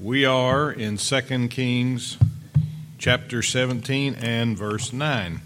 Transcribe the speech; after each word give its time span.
We 0.00 0.24
are 0.24 0.70
in 0.70 0.96
2 0.96 1.48
Kings 1.48 2.18
chapter 2.98 3.42
17 3.42 4.14
and 4.14 4.56
verse 4.56 4.92
9. 4.92 5.40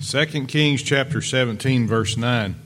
Second 0.00 0.48
Kings 0.48 0.82
chapter 0.82 1.22
17 1.22 1.86
verse 1.86 2.16
9. 2.16 2.56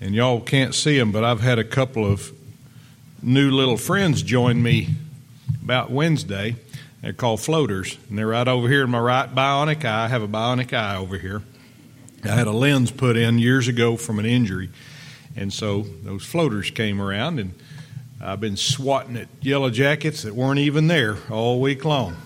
And 0.00 0.14
y'all 0.16 0.40
can't 0.40 0.74
see 0.74 0.98
them, 0.98 1.12
but 1.12 1.22
I've 1.22 1.40
had 1.40 1.60
a 1.60 1.64
couple 1.64 2.04
of 2.04 2.32
new 3.22 3.52
little 3.52 3.76
friends 3.76 4.24
join 4.24 4.60
me 4.60 4.88
about 5.62 5.92
Wednesday. 5.92 6.56
They're 7.02 7.12
called 7.12 7.40
floaters, 7.40 7.96
and 8.08 8.18
they're 8.18 8.26
right 8.26 8.48
over 8.48 8.68
here 8.68 8.82
in 8.82 8.90
my 8.90 8.98
right 8.98 9.32
bionic 9.32 9.84
eye. 9.84 10.06
I 10.06 10.08
have 10.08 10.22
a 10.22 10.28
bionic 10.28 10.72
eye 10.72 10.96
over 10.96 11.16
here. 11.16 11.44
I 12.24 12.28
had 12.28 12.46
a 12.46 12.52
lens 12.52 12.90
put 12.90 13.16
in 13.16 13.38
years 13.38 13.68
ago 13.68 13.96
from 13.96 14.18
an 14.18 14.26
injury, 14.26 14.70
and 15.36 15.52
so 15.52 15.82
those 16.02 16.24
floaters 16.24 16.70
came 16.70 17.00
around, 17.00 17.38
and 17.38 17.54
I've 18.20 18.40
been 18.40 18.56
swatting 18.56 19.16
at 19.16 19.28
yellow 19.40 19.70
jackets 19.70 20.22
that 20.22 20.34
weren't 20.34 20.58
even 20.58 20.88
there 20.88 21.18
all 21.30 21.60
week 21.60 21.84
long. 21.84 22.16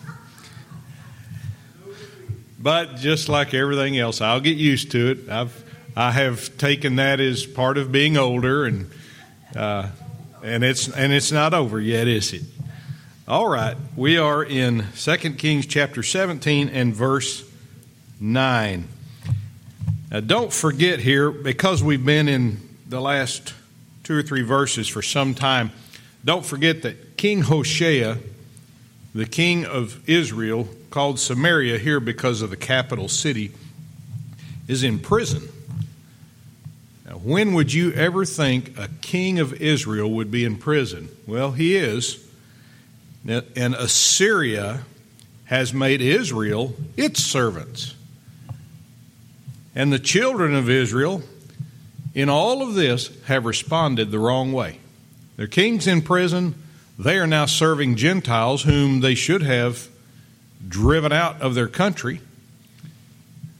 But 2.59 2.97
just 2.97 3.29
like 3.29 3.55
everything 3.55 3.98
else, 3.98 4.20
I'll 4.20 4.41
get 4.41 4.57
used 4.57 4.93
to 4.93 5.11
it. 5.11 5.29
I've 5.29 5.62
I 5.95 6.12
have 6.12 6.56
taken 6.56 6.97
that 6.97 7.20
as 7.20 7.45
part 7.45 7.77
of 7.77 7.93
being 7.93 8.17
older, 8.17 8.65
and 8.65 8.91
uh, 9.55 9.89
and 10.43 10.65
it's 10.65 10.89
and 10.89 11.12
it's 11.12 11.31
not 11.31 11.53
over 11.53 11.79
yet, 11.79 12.09
is 12.09 12.33
it? 12.33 12.43
All 13.29 13.47
right, 13.47 13.77
we 13.95 14.17
are 14.17 14.43
in 14.43 14.87
2 14.97 15.17
Kings 15.34 15.67
chapter 15.67 16.03
17 16.03 16.70
and 16.70 16.95
verse 16.95 17.45
9. 18.20 18.89
Now, 20.12 20.21
don't 20.21 20.52
forget 20.52 20.98
here, 21.01 21.30
because 21.30 21.83
we've 21.83 22.05
been 22.05 22.29
in 22.29 22.61
the 22.87 23.01
last 23.01 23.55
two 24.05 24.19
or 24.19 24.23
three 24.23 24.42
verses 24.42 24.87
for 24.87 25.00
some 25.00 25.34
time, 25.34 25.73
don't 26.23 26.45
forget 26.45 26.83
that 26.83 27.17
King 27.17 27.41
Hoshea, 27.41 28.19
the 29.14 29.25
king 29.25 29.64
of 29.64 30.06
Israel, 30.06 30.69
called 30.91 31.19
Samaria 31.19 31.78
here 31.78 31.98
because 31.98 32.42
of 32.42 32.50
the 32.50 32.59
capital 32.59 33.09
city, 33.09 33.53
is 34.69 34.84
in 34.84 34.98
prison. 34.98 35.48
Now, 37.06 37.15
when 37.15 37.55
would 37.55 37.72
you 37.72 37.94
ever 37.94 38.27
think 38.27 38.77
a 38.77 38.89
king 39.00 39.39
of 39.39 39.62
Israel 39.62 40.11
would 40.11 40.31
be 40.31 40.44
in 40.44 40.56
prison? 40.56 41.09
Well, 41.27 41.53
he 41.53 41.75
is. 41.75 42.22
And 43.27 43.75
Assyria 43.75 44.83
has 45.47 45.72
made 45.72 46.03
Israel 46.03 46.75
its 46.98 47.25
servants. 47.25 47.94
And 49.75 49.92
the 49.92 49.98
children 49.98 50.55
of 50.55 50.69
Israel, 50.69 51.23
in 52.15 52.28
all 52.28 52.62
of 52.62 52.75
this, 52.75 53.11
have 53.25 53.47
responded 53.47 54.11
the 54.11 54.19
wrong 54.19 54.53
way. 54.53 54.78
Their 55.37 55.47
king's 55.47 55.87
in 55.87 56.03
prison. 56.03 56.55
They 56.98 57.19
are 57.19 57.27
now 57.27 57.47
serving 57.47 57.97
Gentiles 57.97 58.62
whom 58.65 59.00
they 59.00 59.15
should 59.15 59.43
have 59.43 59.89
driven 60.69 61.12
out 61.12 61.41
of 61.41 61.55
their 61.55 61.69
country. 61.69 62.20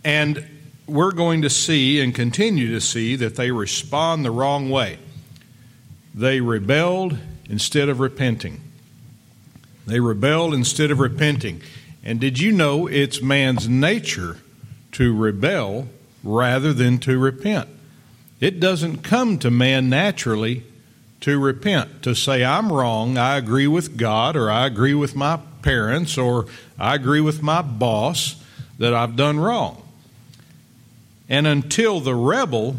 And 0.05 0.47
we're 0.87 1.13
going 1.13 1.43
to 1.43 1.51
see 1.51 2.01
and 2.01 2.15
continue 2.15 2.73
to 2.73 2.81
see 2.81 3.17
that 3.17 3.37
they 3.37 3.51
respond 3.51 4.25
the 4.25 4.31
wrong 4.31 4.69
way. 4.69 4.99
They 6.15 6.41
rebelled 6.41 7.17
instead 7.49 7.89
of 7.89 8.01
repenting. 8.01 8.61
They 9.87 10.01
rebelled 10.01 10.53
instead 10.53 10.91
of 10.91 11.01
repenting. 11.01 11.63
And 12.05 12.21
did 12.21 12.39
you 12.39 12.53
know 12.53 12.87
it's 12.87 13.23
man's 13.23 13.69
nature 13.69 14.39
to 14.93 15.17
rebel 15.17 15.89
rather 16.23 16.73
than 16.73 16.99
to 16.99 17.19
repent. 17.19 17.69
It 18.41 18.61
doesn't 18.61 18.99
come 18.99 19.39
to 19.39 19.51
man 19.51 19.89
naturally 19.89 20.65
to 21.21 21.39
repent, 21.39 22.03
to 22.03 22.15
say, 22.15 22.45
I'm 22.45 22.73
wrong, 22.73 23.17
I 23.17 23.37
agree 23.37 23.69
with 23.69 23.97
God, 23.97 24.37
or 24.37 24.51
I 24.51 24.67
agree 24.67 24.95
with 24.95 25.15
my 25.15 25.39
parents, 25.63 26.19
or 26.19 26.47
I 26.79 26.97
agree 26.97 27.21
with 27.21 27.43
my 27.43 27.63
boss 27.63 28.43
that 28.79 28.93
I've 28.93 29.15
done 29.15 29.39
wrong. 29.39 29.81
And 31.29 31.47
until 31.47 32.01
the 32.01 32.15
rebel 32.15 32.77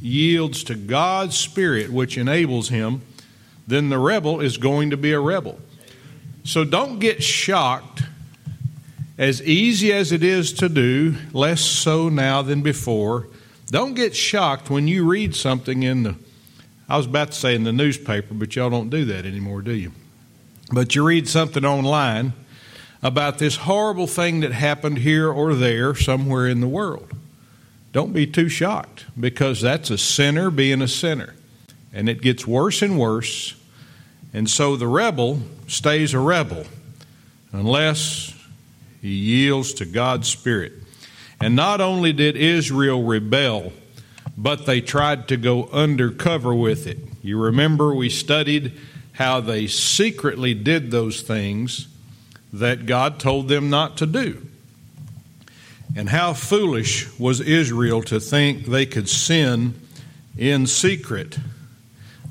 yields 0.00 0.62
to 0.64 0.74
God's 0.74 1.36
Spirit, 1.36 1.90
which 1.90 2.16
enables 2.16 2.68
him, 2.68 3.02
then 3.66 3.88
the 3.88 3.98
rebel 3.98 4.40
is 4.40 4.56
going 4.56 4.90
to 4.90 4.96
be 4.96 5.12
a 5.12 5.20
rebel. 5.20 5.58
So 6.44 6.64
don't 6.64 6.98
get 6.98 7.22
shocked 7.22 8.02
as 9.22 9.40
easy 9.42 9.92
as 9.92 10.10
it 10.10 10.24
is 10.24 10.52
to 10.52 10.68
do, 10.68 11.14
less 11.32 11.60
so 11.60 12.08
now 12.08 12.42
than 12.42 12.60
before, 12.60 13.28
don't 13.70 13.94
get 13.94 14.16
shocked 14.16 14.68
when 14.68 14.88
you 14.88 15.08
read 15.08 15.32
something 15.32 15.84
in 15.84 16.02
the, 16.02 16.16
I 16.88 16.96
was 16.96 17.06
about 17.06 17.30
to 17.30 17.38
say 17.38 17.54
in 17.54 17.62
the 17.62 17.72
newspaper, 17.72 18.34
but 18.34 18.56
y'all 18.56 18.68
don't 18.68 18.90
do 18.90 19.04
that 19.04 19.24
anymore, 19.24 19.62
do 19.62 19.70
you? 19.70 19.92
But 20.72 20.96
you 20.96 21.06
read 21.06 21.28
something 21.28 21.64
online 21.64 22.32
about 23.00 23.38
this 23.38 23.58
horrible 23.58 24.08
thing 24.08 24.40
that 24.40 24.50
happened 24.50 24.98
here 24.98 25.30
or 25.30 25.54
there 25.54 25.94
somewhere 25.94 26.48
in 26.48 26.60
the 26.60 26.66
world. 26.66 27.12
Don't 27.92 28.12
be 28.12 28.26
too 28.26 28.48
shocked 28.48 29.04
because 29.18 29.60
that's 29.60 29.88
a 29.90 29.98
sinner 29.98 30.50
being 30.50 30.82
a 30.82 30.88
sinner. 30.88 31.36
And 31.92 32.08
it 32.08 32.22
gets 32.22 32.44
worse 32.44 32.82
and 32.82 32.98
worse. 32.98 33.54
And 34.32 34.50
so 34.50 34.74
the 34.74 34.88
rebel 34.88 35.42
stays 35.68 36.12
a 36.12 36.18
rebel 36.18 36.64
unless 37.52 38.34
he 39.02 39.10
yields 39.10 39.74
to 39.74 39.84
God's 39.84 40.28
Spirit. 40.28 40.72
And 41.40 41.56
not 41.56 41.80
only 41.80 42.12
did 42.12 42.36
Israel 42.36 43.02
rebel, 43.02 43.72
but 44.38 44.64
they 44.64 44.80
tried 44.80 45.28
to 45.28 45.36
go 45.36 45.64
undercover 45.72 46.54
with 46.54 46.86
it. 46.86 46.98
You 47.20 47.38
remember 47.38 47.92
we 47.94 48.08
studied 48.08 48.72
how 49.12 49.40
they 49.40 49.66
secretly 49.66 50.54
did 50.54 50.90
those 50.90 51.20
things 51.20 51.88
that 52.52 52.86
God 52.86 53.18
told 53.18 53.48
them 53.48 53.70
not 53.70 53.96
to 53.98 54.06
do. 54.06 54.46
And 55.96 56.08
how 56.08 56.32
foolish 56.32 57.18
was 57.18 57.40
Israel 57.40 58.02
to 58.04 58.20
think 58.20 58.66
they 58.66 58.86
could 58.86 59.08
sin 59.08 59.74
in 60.38 60.66
secret, 60.66 61.38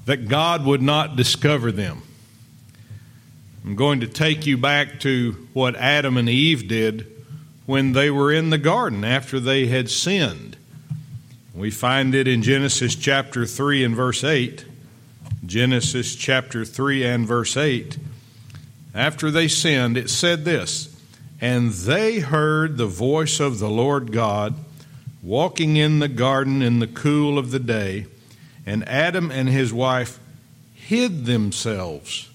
that 0.06 0.28
God 0.28 0.66
would 0.66 0.82
not 0.82 1.16
discover 1.16 1.72
them. 1.72 2.02
I'm 3.64 3.76
going 3.76 4.00
to 4.00 4.08
take 4.08 4.48
you 4.48 4.58
back 4.58 5.00
to 5.02 5.34
what 5.54 5.76
Adam 5.76 6.18
and 6.18 6.28
Eve 6.28 6.68
did 6.68 7.06
when 7.68 7.94
they 7.94 8.10
were 8.10 8.32
in 8.32 8.50
the 8.50 8.58
garden 8.58 9.04
after 9.04 9.40
they 9.40 9.68
had 9.68 9.90
sinned. 9.90 10.58
We 11.54 11.70
find 11.70 12.16
it 12.16 12.28
in 12.28 12.42
Genesis 12.42 12.96
chapter 12.96 13.46
3 13.46 13.84
and 13.84 13.96
verse 13.96 14.24
8. 14.24 14.66
Genesis 15.46 16.16
chapter 16.16 16.66
3 16.66 17.04
and 17.04 17.28
verse 17.28 17.56
8. 17.56 17.98
After 18.96 19.30
they 19.30 19.48
sinned, 19.48 19.96
it 19.96 20.10
said 20.10 20.44
this 20.44 20.96
And 21.40 21.72
they 21.72 22.20
heard 22.20 22.78
the 22.78 22.88
voice 22.88 23.40
of 23.40 23.60
the 23.60 23.70
Lord 23.70 24.12
God 24.12 24.56
walking 25.22 25.78
in 25.78 26.00
the 26.00 26.08
garden 26.08 26.64
in 26.64 26.80
the 26.80 26.88
cool 26.88 27.38
of 27.38 27.52
the 27.52 27.60
day, 27.60 28.08
and 28.66 28.88
Adam 28.90 29.30
and 29.30 29.48
his 29.48 29.72
wife 29.72 30.20
hid 30.74 31.26
themselves 31.26 32.31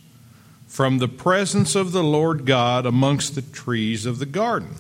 from 0.77 0.99
the 0.99 1.09
presence 1.09 1.75
of 1.75 1.93
the 1.93 2.05
Lord 2.05 2.45
God 2.45 2.85
amongst 2.85 3.35
the 3.35 3.41
trees 3.41 4.05
of 4.05 4.19
the 4.19 4.27
garden. 4.27 4.75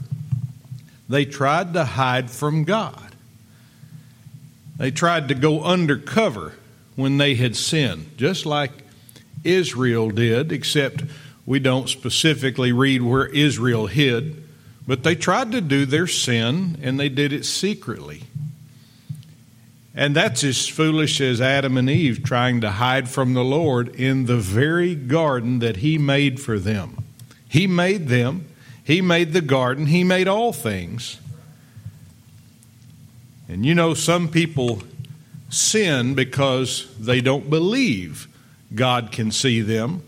They 1.08 1.24
tried 1.24 1.72
to 1.72 1.86
hide 1.86 2.30
from 2.30 2.64
God. 2.64 3.14
They 4.76 4.90
tried 4.90 5.28
to 5.28 5.34
go 5.34 5.62
undercover 5.62 6.52
when 6.96 7.16
they 7.16 7.34
had 7.34 7.56
sinned, 7.56 8.18
just 8.18 8.44
like 8.44 8.72
Israel 9.42 10.10
did, 10.10 10.52
except 10.52 11.02
we 11.46 11.60
don't 11.60 11.88
specifically 11.88 12.72
read 12.72 13.00
where 13.00 13.28
Israel 13.28 13.86
hid. 13.86 14.46
But 14.86 15.02
they 15.02 15.14
tried 15.14 15.52
to 15.52 15.62
do 15.62 15.86
their 15.86 16.06
sin, 16.06 16.78
and 16.82 17.00
they 17.00 17.08
did 17.08 17.32
it 17.32 17.46
secretly. 17.46 18.24
And 19.98 20.14
that's 20.14 20.44
as 20.44 20.69
foolish 20.69 21.22
as 21.22 21.40
Adam 21.40 21.78
and 21.78 21.88
Eve 21.88 22.22
trying 22.22 22.60
to 22.60 22.72
hide 22.72 23.08
from 23.08 23.32
the 23.32 23.43
Lord 23.43 23.88
in 23.96 24.26
the 24.26 24.37
very 24.37 24.94
garden 24.94 25.60
that 25.60 25.78
He 25.78 25.96
made 25.96 26.38
for 26.38 26.58
them. 26.58 27.02
He 27.48 27.66
made 27.66 28.08
them, 28.08 28.46
He 28.84 29.00
made 29.00 29.32
the 29.32 29.40
garden, 29.40 29.87
He 29.87 30.04
made 30.04 30.28
all 30.28 30.52
things. 30.52 31.19
And 33.48 33.64
you 33.64 33.75
know, 33.75 33.94
some 33.94 34.28
people 34.28 34.82
sin 35.48 36.14
because 36.14 36.94
they 36.99 37.22
don't 37.22 37.49
believe 37.49 38.28
God 38.75 39.10
can 39.12 39.31
see 39.31 39.62
them. 39.62 40.02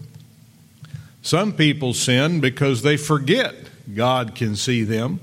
Some 1.22 1.52
people 1.52 1.94
sin 1.94 2.40
because 2.40 2.82
they 2.82 2.98
forget 2.98 3.54
God 3.94 4.34
can 4.34 4.54
see 4.54 4.82
them. 4.82 5.20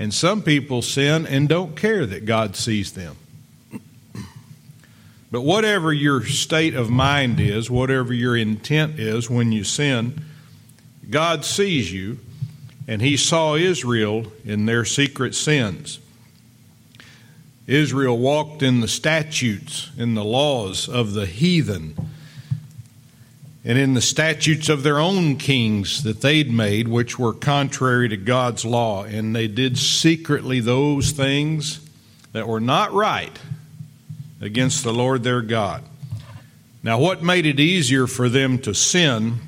And 0.00 0.14
some 0.14 0.40
people 0.40 0.80
sin 0.80 1.26
and 1.26 1.46
don't 1.46 1.76
care 1.76 2.06
that 2.06 2.24
God 2.24 2.56
sees 2.56 2.94
them. 2.94 3.18
But 5.30 5.42
whatever 5.42 5.92
your 5.92 6.24
state 6.24 6.74
of 6.74 6.88
mind 6.88 7.38
is, 7.38 7.70
whatever 7.70 8.14
your 8.14 8.34
intent 8.34 8.98
is 8.98 9.28
when 9.28 9.52
you 9.52 9.62
sin, 9.62 10.24
God 11.10 11.44
sees 11.44 11.92
you, 11.92 12.18
and 12.88 13.02
He 13.02 13.18
saw 13.18 13.56
Israel 13.56 14.32
in 14.42 14.64
their 14.64 14.86
secret 14.86 15.34
sins. 15.34 15.98
Israel 17.66 18.16
walked 18.16 18.62
in 18.62 18.80
the 18.80 18.88
statutes, 18.88 19.90
in 19.98 20.14
the 20.14 20.24
laws 20.24 20.88
of 20.88 21.12
the 21.12 21.26
heathen, 21.26 21.94
and 23.64 23.78
in 23.78 23.94
the 23.94 24.00
statutes 24.00 24.68
of 24.68 24.82
their 24.82 24.98
own 24.98 25.36
kings 25.36 26.02
that 26.04 26.22
they'd 26.22 26.50
made, 26.50 26.88
which 26.88 27.18
were 27.18 27.34
contrary 27.34 28.08
to 28.08 28.16
God's 28.16 28.64
law. 28.64 29.04
And 29.04 29.36
they 29.36 29.48
did 29.48 29.76
secretly 29.76 30.60
those 30.60 31.10
things 31.10 31.86
that 32.32 32.48
were 32.48 32.60
not 32.60 32.92
right 32.92 33.38
against 34.40 34.82
the 34.82 34.92
Lord 34.92 35.22
their 35.22 35.42
God. 35.42 35.84
Now, 36.82 36.98
what 36.98 37.22
made 37.22 37.44
it 37.44 37.60
easier 37.60 38.06
for 38.06 38.30
them 38.30 38.58
to 38.60 38.72
sin 38.72 39.40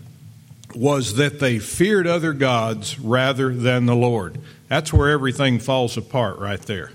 was 0.75 1.17
that 1.17 1.41
they 1.41 1.59
feared 1.59 2.07
other 2.07 2.35
gods 2.35 2.99
rather 2.99 3.55
than 3.55 3.87
the 3.87 3.97
Lord. 3.97 4.39
That's 4.69 4.93
where 4.93 5.11
everything 5.11 5.59
falls 5.59 5.97
apart 5.97 6.39
right 6.39 6.61
there. 6.61 6.93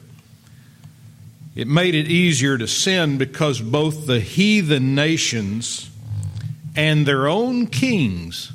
It 1.55 1.67
made 1.67 1.95
it 1.95 2.07
easier 2.07 2.59
to 2.59 2.67
sin 2.67 3.17
because 3.17 3.59
both 3.59 4.05
the 4.05 4.19
heathen 4.19 4.93
nations 4.93 5.89
and 6.77 7.07
their 7.07 7.27
own 7.27 7.65
kings 7.65 8.53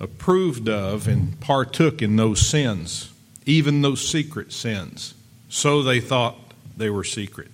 approved 0.00 0.66
of 0.66 1.06
and 1.06 1.38
partook 1.40 2.00
in 2.00 2.16
those 2.16 2.40
sins, 2.40 3.12
even 3.44 3.82
those 3.82 4.08
secret 4.08 4.50
sins. 4.50 5.12
So 5.50 5.82
they 5.82 6.00
thought 6.00 6.36
they 6.76 6.88
were 6.88 7.04
secret. 7.04 7.50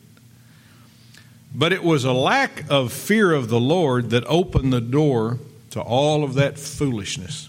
But 1.53 1.73
it 1.73 1.83
was 1.83 2.05
a 2.05 2.13
lack 2.13 2.71
of 2.71 2.93
fear 2.93 3.33
of 3.33 3.49
the 3.49 3.61
Lord 3.61 4.11
that 4.11 4.25
opened 4.27 4.73
the 4.73 4.81
door 4.81 5.39
to 5.71 5.81
all 5.81 6.23
of 6.23 6.35
that 6.35 6.57
foolishness. 6.57 7.49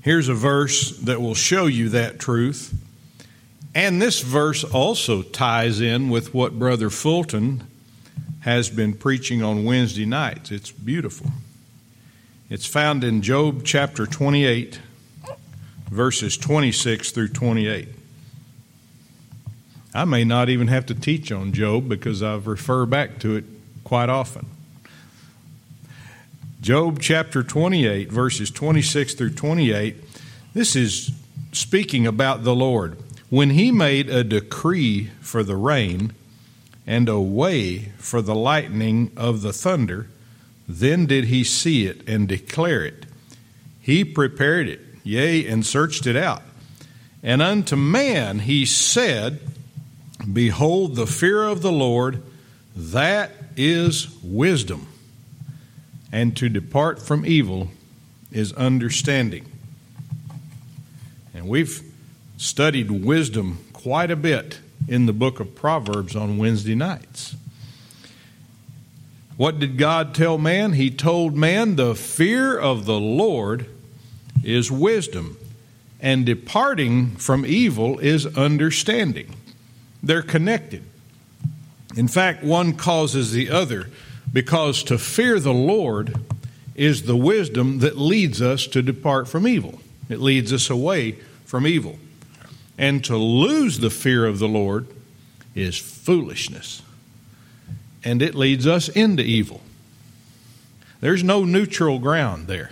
Here's 0.00 0.28
a 0.28 0.34
verse 0.34 0.96
that 0.98 1.20
will 1.20 1.34
show 1.34 1.66
you 1.66 1.90
that 1.90 2.18
truth. 2.18 2.74
And 3.74 4.00
this 4.00 4.20
verse 4.20 4.64
also 4.64 5.20
ties 5.22 5.80
in 5.80 6.08
with 6.08 6.32
what 6.32 6.58
Brother 6.58 6.88
Fulton 6.88 7.66
has 8.44 8.68
been 8.68 8.92
preaching 8.92 9.42
on 9.42 9.64
Wednesday 9.64 10.04
nights. 10.04 10.50
It's 10.50 10.70
beautiful. 10.70 11.28
It's 12.50 12.66
found 12.66 13.02
in 13.02 13.22
Job 13.22 13.64
chapter 13.64 14.04
28, 14.04 14.80
verses 15.90 16.36
26 16.36 17.10
through 17.10 17.28
28. 17.28 17.88
I 19.94 20.04
may 20.04 20.24
not 20.24 20.50
even 20.50 20.68
have 20.68 20.84
to 20.86 20.94
teach 20.94 21.32
on 21.32 21.52
Job 21.54 21.88
because 21.88 22.22
I've 22.22 22.46
refer 22.46 22.84
back 22.84 23.18
to 23.20 23.36
it 23.36 23.46
quite 23.82 24.10
often. 24.10 24.46
Job 26.60 27.00
chapter 27.00 27.42
28, 27.42 28.12
verses 28.12 28.50
26 28.50 29.14
through 29.14 29.30
28, 29.30 29.96
this 30.52 30.76
is 30.76 31.12
speaking 31.52 32.06
about 32.06 32.44
the 32.44 32.54
Lord. 32.54 32.98
When 33.30 33.50
he 33.50 33.72
made 33.72 34.10
a 34.10 34.22
decree 34.22 35.10
for 35.22 35.42
the 35.42 35.56
rain 35.56 36.12
and 36.86 37.08
a 37.08 37.20
way 37.20 37.92
for 37.98 38.20
the 38.20 38.34
lightning 38.34 39.10
of 39.16 39.42
the 39.42 39.52
thunder, 39.52 40.08
then 40.68 41.06
did 41.06 41.24
he 41.24 41.44
see 41.44 41.86
it 41.86 42.06
and 42.08 42.28
declare 42.28 42.84
it. 42.84 43.06
He 43.80 44.04
prepared 44.04 44.68
it, 44.68 44.80
yea, 45.02 45.46
and 45.46 45.64
searched 45.64 46.06
it 46.06 46.16
out. 46.16 46.42
And 47.22 47.42
unto 47.42 47.76
man 47.76 48.40
he 48.40 48.66
said, 48.66 49.40
Behold, 50.30 50.96
the 50.96 51.06
fear 51.06 51.42
of 51.42 51.62
the 51.62 51.72
Lord, 51.72 52.22
that 52.76 53.30
is 53.56 54.08
wisdom 54.22 54.88
and 56.14 56.36
to 56.36 56.48
depart 56.48 57.02
from 57.02 57.26
evil 57.26 57.68
is 58.30 58.52
understanding. 58.52 59.44
And 61.34 61.48
we've 61.48 61.82
studied 62.36 62.88
wisdom 62.88 63.58
quite 63.72 64.12
a 64.12 64.16
bit 64.16 64.60
in 64.88 65.06
the 65.06 65.12
book 65.12 65.40
of 65.40 65.54
Proverbs 65.54 66.14
on 66.14 66.38
Wednesday 66.38 66.74
nights. 66.74 67.36
What 69.36 69.58
did 69.58 69.78
God 69.78 70.14
tell 70.14 70.38
man? 70.38 70.74
He 70.74 70.90
told 70.90 71.34
man 71.34 71.76
the 71.76 71.94
fear 71.94 72.56
of 72.56 72.84
the 72.84 73.00
Lord 73.00 73.66
is 74.44 74.70
wisdom, 74.70 75.36
and 76.00 76.24
departing 76.24 77.16
from 77.16 77.44
evil 77.44 77.98
is 77.98 78.26
understanding. 78.36 79.34
They're 80.02 80.22
connected. 80.22 80.84
In 81.96 82.08
fact, 82.08 82.44
one 82.44 82.74
causes 82.74 83.32
the 83.32 83.50
other 83.50 83.88
because 84.32 84.82
to 84.84 84.98
fear 84.98 85.40
the 85.40 85.54
Lord 85.54 86.14
is 86.74 87.04
the 87.04 87.16
wisdom 87.16 87.78
that 87.78 87.96
leads 87.96 88.42
us 88.42 88.66
to 88.68 88.82
depart 88.82 89.28
from 89.28 89.46
evil. 89.46 89.80
It 90.08 90.20
leads 90.20 90.52
us 90.52 90.68
away 90.68 91.12
from 91.44 91.66
evil. 91.66 91.98
And 92.76 93.04
to 93.04 93.16
lose 93.16 93.78
the 93.78 93.90
fear 93.90 94.26
of 94.26 94.38
the 94.38 94.48
Lord 94.48 94.86
is 95.54 95.78
foolishness. 95.78 96.82
And 98.02 98.20
it 98.20 98.34
leads 98.34 98.66
us 98.66 98.88
into 98.88 99.22
evil. 99.22 99.60
There's 101.00 101.22
no 101.22 101.44
neutral 101.44 101.98
ground 101.98 102.46
there. 102.46 102.70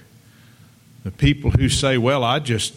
The 1.04 1.10
people 1.10 1.50
who 1.50 1.68
say, 1.68 1.98
well, 1.98 2.24
I 2.24 2.38
just 2.38 2.74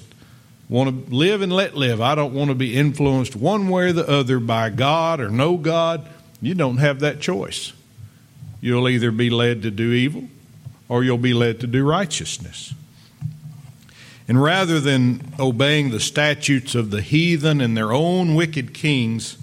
want 0.67 1.07
to 1.07 1.15
live 1.15 1.41
and 1.41 1.51
let 1.51 1.75
live. 1.75 2.01
I 2.01 2.15
don't 2.15 2.33
want 2.33 2.49
to 2.49 2.55
be 2.55 2.75
influenced 2.75 3.35
one 3.35 3.69
way 3.69 3.89
or 3.89 3.93
the 3.93 4.07
other 4.07 4.39
by 4.39 4.69
God 4.69 5.19
or 5.19 5.29
no 5.29 5.57
God. 5.57 6.07
You 6.41 6.55
don't 6.55 6.77
have 6.77 6.99
that 7.01 7.19
choice. 7.19 7.73
You'll 8.61 8.89
either 8.89 9.11
be 9.11 9.29
led 9.29 9.61
to 9.61 9.71
do 9.71 9.91
evil 9.91 10.27
or 10.89 11.03
you'll 11.03 11.17
be 11.17 11.33
led 11.33 11.59
to 11.61 11.67
do 11.67 11.87
righteousness. 11.87 12.73
And 14.27 14.41
rather 14.41 14.79
than 14.79 15.33
obeying 15.39 15.91
the 15.91 15.99
statutes 15.99 16.73
of 16.73 16.89
the 16.89 17.01
heathen 17.01 17.61
and 17.61 17.77
their 17.77 17.93
own 17.93 18.33
wicked 18.35 18.73
kings, 18.73 19.37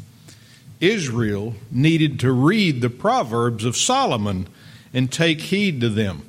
Israel 0.80 1.54
needed 1.70 2.18
to 2.20 2.32
read 2.32 2.80
the 2.80 2.90
Proverbs 2.90 3.64
of 3.64 3.76
Solomon 3.76 4.48
and 4.92 5.10
take 5.10 5.40
heed 5.40 5.80
to 5.80 5.88
them. 5.88 6.22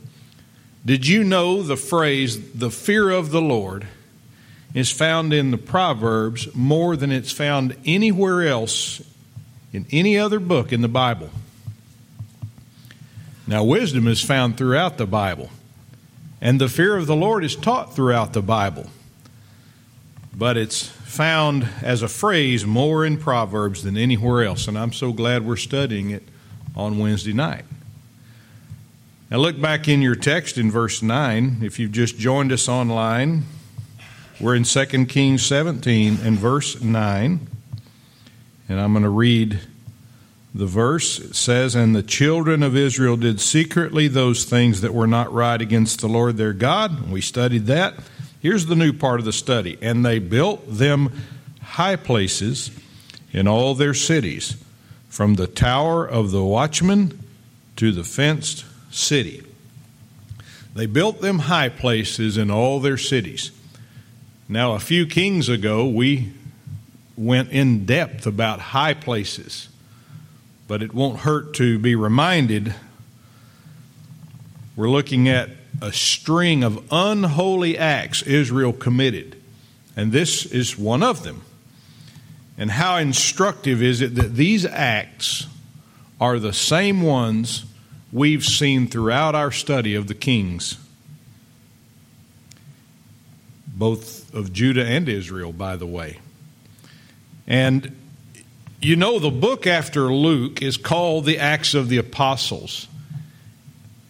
Did 0.85 1.07
you 1.07 1.23
know 1.23 1.63
the 1.63 1.77
phrase, 1.77 2.51
the 2.51 2.69
fear 2.69 3.09
of 3.09 3.31
the 3.31 3.41
Lord, 3.41 3.87
is 4.73 4.91
found 4.91 5.33
in 5.33 5.51
the 5.51 5.57
Proverbs 5.57 6.53
more 6.53 6.95
than 6.95 7.11
it's 7.11 7.31
found 7.31 7.75
anywhere 7.85 8.47
else 8.47 9.01
in 9.71 9.85
any 9.91 10.17
other 10.17 10.39
book 10.39 10.71
in 10.71 10.81
the 10.81 10.87
Bible? 10.87 11.29
Now, 13.47 13.63
wisdom 13.63 14.07
is 14.07 14.23
found 14.23 14.57
throughout 14.57 14.97
the 14.97 15.05
Bible, 15.05 15.49
and 16.43 16.59
the 16.59 16.67
fear 16.67 16.97
of 16.97 17.07
the 17.07 17.15
Lord 17.15 17.45
is 17.45 17.55
taught 17.55 17.95
throughout 17.95 18.33
the 18.33 18.41
Bible. 18.41 18.87
But 20.35 20.57
it's 20.57 20.85
found 20.85 21.69
as 21.81 22.01
a 22.01 22.09
phrase 22.09 22.65
more 22.65 23.05
in 23.05 23.17
Proverbs 23.17 23.81
than 23.83 23.95
anywhere 23.95 24.43
else, 24.43 24.67
and 24.67 24.77
I'm 24.77 24.91
so 24.91 25.13
glad 25.13 25.45
we're 25.45 25.55
studying 25.55 26.09
it 26.09 26.23
on 26.75 26.99
Wednesday 26.99 27.31
night. 27.31 27.63
Now, 29.31 29.37
look 29.37 29.59
back 29.61 29.87
in 29.87 30.01
your 30.01 30.15
text 30.15 30.57
in 30.57 30.69
verse 30.69 31.01
9. 31.01 31.59
If 31.61 31.79
you've 31.79 31.93
just 31.93 32.17
joined 32.17 32.51
us 32.51 32.67
online, 32.67 33.43
we're 34.41 34.55
in 34.55 34.65
2 34.65 35.05
Kings 35.05 35.45
17 35.45 36.17
and 36.23 36.37
verse 36.37 36.81
9. 36.81 37.47
And 38.67 38.79
I'm 38.81 38.91
going 38.91 39.03
to 39.03 39.09
read 39.09 39.61
the 40.55 40.65
verse 40.67 41.35
says, 41.35 41.73
And 41.73 41.95
the 41.95 42.03
children 42.03 42.61
of 42.61 42.77
Israel 42.77 43.17
did 43.17 43.41
secretly 43.41 44.07
those 44.07 44.45
things 44.45 44.81
that 44.81 44.93
were 44.93 45.07
not 45.07 45.33
right 45.33 45.59
against 45.59 46.01
the 46.01 46.07
Lord 46.07 46.37
their 46.37 46.53
God. 46.53 47.09
We 47.09 47.21
studied 47.21 47.65
that. 47.65 47.95
Here's 48.39 48.67
the 48.67 48.75
new 48.75 48.93
part 48.93 49.19
of 49.19 49.25
the 49.25 49.33
study. 49.33 49.77
And 49.81 50.05
they 50.05 50.19
built 50.19 50.63
them 50.67 51.11
high 51.61 51.95
places 51.95 52.69
in 53.31 53.47
all 53.47 53.73
their 53.73 53.95
cities, 53.95 54.63
from 55.09 55.35
the 55.35 55.47
tower 55.47 56.05
of 56.05 56.29
the 56.29 56.43
watchman 56.43 57.19
to 57.77 57.91
the 57.91 58.03
fenced 58.03 58.65
city. 58.91 59.43
They 60.75 60.85
built 60.85 61.21
them 61.21 61.39
high 61.39 61.69
places 61.69 62.37
in 62.37 62.51
all 62.51 62.79
their 62.79 62.97
cities. 62.97 63.51
Now, 64.47 64.73
a 64.73 64.79
few 64.79 65.07
kings 65.07 65.49
ago, 65.49 65.87
we 65.87 66.31
went 67.15 67.49
in 67.49 67.85
depth 67.85 68.27
about 68.27 68.59
high 68.59 68.93
places 68.93 69.69
but 70.73 70.81
it 70.81 70.91
won't 70.91 71.19
hurt 71.19 71.53
to 71.53 71.77
be 71.77 71.93
reminded 71.93 72.73
we're 74.75 74.89
looking 74.89 75.29
at 75.29 75.47
a 75.83 75.93
string 75.93 76.63
of 76.63 76.83
unholy 76.89 77.77
acts 77.77 78.23
Israel 78.23 78.73
committed, 78.73 79.39
and 79.95 80.11
this 80.11 80.47
is 80.47 80.75
one 80.75 81.03
of 81.03 81.21
them. 81.21 81.43
And 82.57 82.71
how 82.71 82.97
instructive 82.97 83.83
is 83.83 84.01
it 84.01 84.15
that 84.15 84.33
these 84.33 84.65
acts 84.65 85.45
are 86.19 86.39
the 86.39 86.53
same 86.53 87.03
ones 87.03 87.65
we've 88.11 88.43
seen 88.43 88.87
throughout 88.87 89.35
our 89.35 89.51
study 89.51 89.93
of 89.93 90.07
the 90.07 90.15
kings, 90.15 90.79
both 93.67 94.33
of 94.33 94.51
Judah 94.51 94.87
and 94.87 95.07
Israel, 95.07 95.53
by 95.53 95.75
the 95.75 95.85
way. 95.85 96.17
And 97.45 97.95
you 98.83 98.95
know, 98.95 99.19
the 99.19 99.31
book 99.31 99.65
after 99.65 100.13
Luke 100.13 100.61
is 100.61 100.77
called 100.77 101.25
the 101.25 101.39
Acts 101.39 101.73
of 101.73 101.89
the 101.89 101.97
Apostles. 101.97 102.87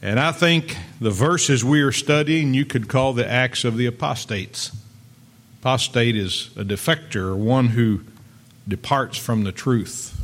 And 0.02 0.20
I 0.20 0.32
think 0.32 0.76
the 1.00 1.12
verses 1.12 1.64
we 1.64 1.82
are 1.82 1.92
studying 1.92 2.54
you 2.54 2.66
could 2.66 2.88
call 2.88 3.14
the 3.14 3.30
Acts 3.30 3.64
of 3.64 3.78
the 3.78 3.86
Apostates. 3.86 4.72
Apostate 5.60 6.16
is 6.16 6.50
a 6.58 6.64
defector, 6.64 7.28
or 7.28 7.36
one 7.36 7.68
who 7.68 8.02
departs 8.68 9.18
from 9.18 9.44
the 9.44 9.52
truth. 9.52 10.20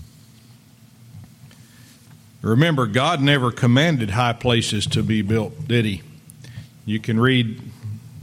Remember, 2.41 2.87
God 2.87 3.21
never 3.21 3.51
commanded 3.51 4.11
high 4.11 4.33
places 4.33 4.85
to 4.87 5.03
be 5.03 5.21
built, 5.21 5.67
did 5.67 5.85
He? 5.85 6.01
You 6.85 6.99
can 6.99 7.19
read 7.19 7.61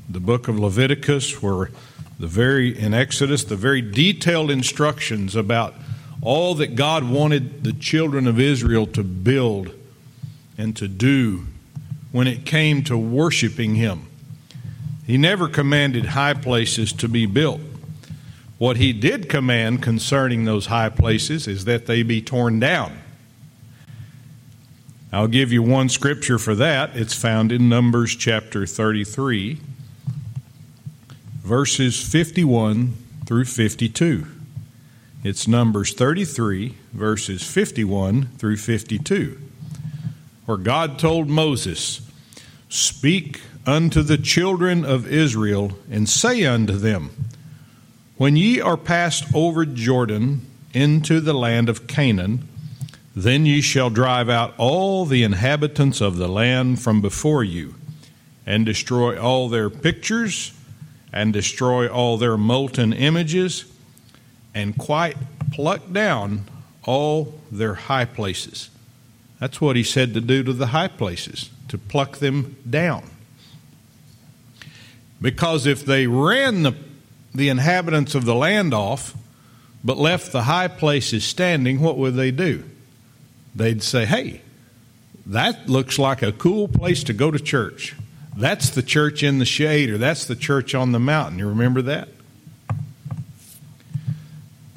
the 0.08 0.20
book 0.20 0.48
of 0.48 0.58
Leviticus, 0.58 1.40
where 1.42 1.70
the 2.18 2.26
very, 2.26 2.78
in 2.78 2.94
Exodus, 2.94 3.44
the 3.44 3.56
very 3.56 3.80
detailed 3.80 4.50
instructions 4.50 5.36
about 5.36 5.74
all 6.22 6.54
that 6.56 6.74
God 6.74 7.04
wanted 7.04 7.64
the 7.64 7.72
children 7.72 8.26
of 8.26 8.40
Israel 8.40 8.86
to 8.88 9.02
build 9.02 9.74
and 10.58 10.76
to 10.76 10.88
do 10.88 11.46
when 12.12 12.26
it 12.26 12.46
came 12.46 12.82
to 12.84 12.96
worshiping 12.96 13.74
Him. 13.74 14.06
He 15.06 15.18
never 15.18 15.48
commanded 15.48 16.06
high 16.06 16.34
places 16.34 16.92
to 16.94 17.08
be 17.08 17.26
built. 17.26 17.60
What 18.58 18.78
He 18.78 18.92
did 18.92 19.28
command 19.28 19.82
concerning 19.82 20.44
those 20.44 20.66
high 20.66 20.88
places 20.88 21.46
is 21.46 21.66
that 21.66 21.86
they 21.86 22.02
be 22.02 22.22
torn 22.22 22.58
down. 22.58 22.98
I'll 25.12 25.28
give 25.28 25.52
you 25.52 25.62
one 25.62 25.88
scripture 25.88 26.38
for 26.38 26.54
that. 26.56 26.96
It's 26.96 27.14
found 27.14 27.52
in 27.52 27.68
Numbers 27.68 28.16
chapter 28.16 28.66
33, 28.66 29.58
verses 31.42 32.02
51 32.02 32.94
through 33.24 33.44
52. 33.44 34.26
It's 35.26 35.48
Numbers 35.48 35.92
33, 35.92 36.76
verses 36.92 37.42
51 37.42 38.28
through 38.38 38.58
52, 38.58 39.36
where 40.44 40.56
God 40.56 41.00
told 41.00 41.28
Moses, 41.28 42.00
Speak 42.68 43.40
unto 43.66 44.02
the 44.02 44.18
children 44.18 44.84
of 44.84 45.12
Israel, 45.12 45.72
and 45.90 46.08
say 46.08 46.44
unto 46.44 46.74
them, 46.74 47.10
When 48.16 48.36
ye 48.36 48.60
are 48.60 48.76
passed 48.76 49.24
over 49.34 49.66
Jordan 49.66 50.46
into 50.72 51.18
the 51.18 51.34
land 51.34 51.68
of 51.68 51.88
Canaan, 51.88 52.46
then 53.16 53.46
ye 53.46 53.60
shall 53.60 53.90
drive 53.90 54.28
out 54.28 54.54
all 54.58 55.06
the 55.06 55.24
inhabitants 55.24 56.00
of 56.00 56.18
the 56.18 56.28
land 56.28 56.80
from 56.80 57.00
before 57.00 57.42
you, 57.42 57.74
and 58.46 58.64
destroy 58.64 59.20
all 59.20 59.48
their 59.48 59.70
pictures, 59.70 60.52
and 61.12 61.32
destroy 61.32 61.88
all 61.88 62.16
their 62.16 62.36
molten 62.36 62.92
images, 62.92 63.64
and 64.56 64.76
quite 64.76 65.16
pluck 65.52 65.92
down 65.92 66.44
all 66.82 67.32
their 67.52 67.74
high 67.74 68.06
places. 68.06 68.70
That's 69.38 69.60
what 69.60 69.76
he 69.76 69.84
said 69.84 70.14
to 70.14 70.20
do 70.20 70.42
to 70.42 70.52
the 70.52 70.68
high 70.68 70.88
places, 70.88 71.50
to 71.68 71.78
pluck 71.78 72.18
them 72.18 72.56
down. 72.68 73.04
Because 75.20 75.66
if 75.66 75.84
they 75.84 76.08
ran 76.08 76.64
the, 76.64 76.74
the 77.32 77.48
inhabitants 77.48 78.16
of 78.16 78.24
the 78.24 78.34
land 78.34 78.74
off, 78.74 79.14
but 79.84 79.98
left 79.98 80.32
the 80.32 80.42
high 80.42 80.68
places 80.68 81.22
standing, 81.24 81.80
what 81.80 81.96
would 81.98 82.14
they 82.14 82.32
do? 82.32 82.64
they'd 83.56 83.82
say, 83.82 84.04
hey, 84.04 84.42
that 85.24 85.68
looks 85.68 85.98
like 85.98 86.22
a 86.22 86.30
cool 86.30 86.68
place 86.68 87.02
to 87.04 87.12
go 87.12 87.30
to 87.30 87.38
church. 87.38 87.96
That's 88.36 88.70
the 88.70 88.82
church 88.82 89.22
in 89.22 89.38
the 89.38 89.46
shade, 89.46 89.88
or 89.88 89.98
that's 89.98 90.26
the 90.26 90.36
church 90.36 90.74
on 90.74 90.92
the 90.92 91.00
mountain. 91.00 91.38
You 91.38 91.48
remember 91.48 91.82
that? 91.82 92.08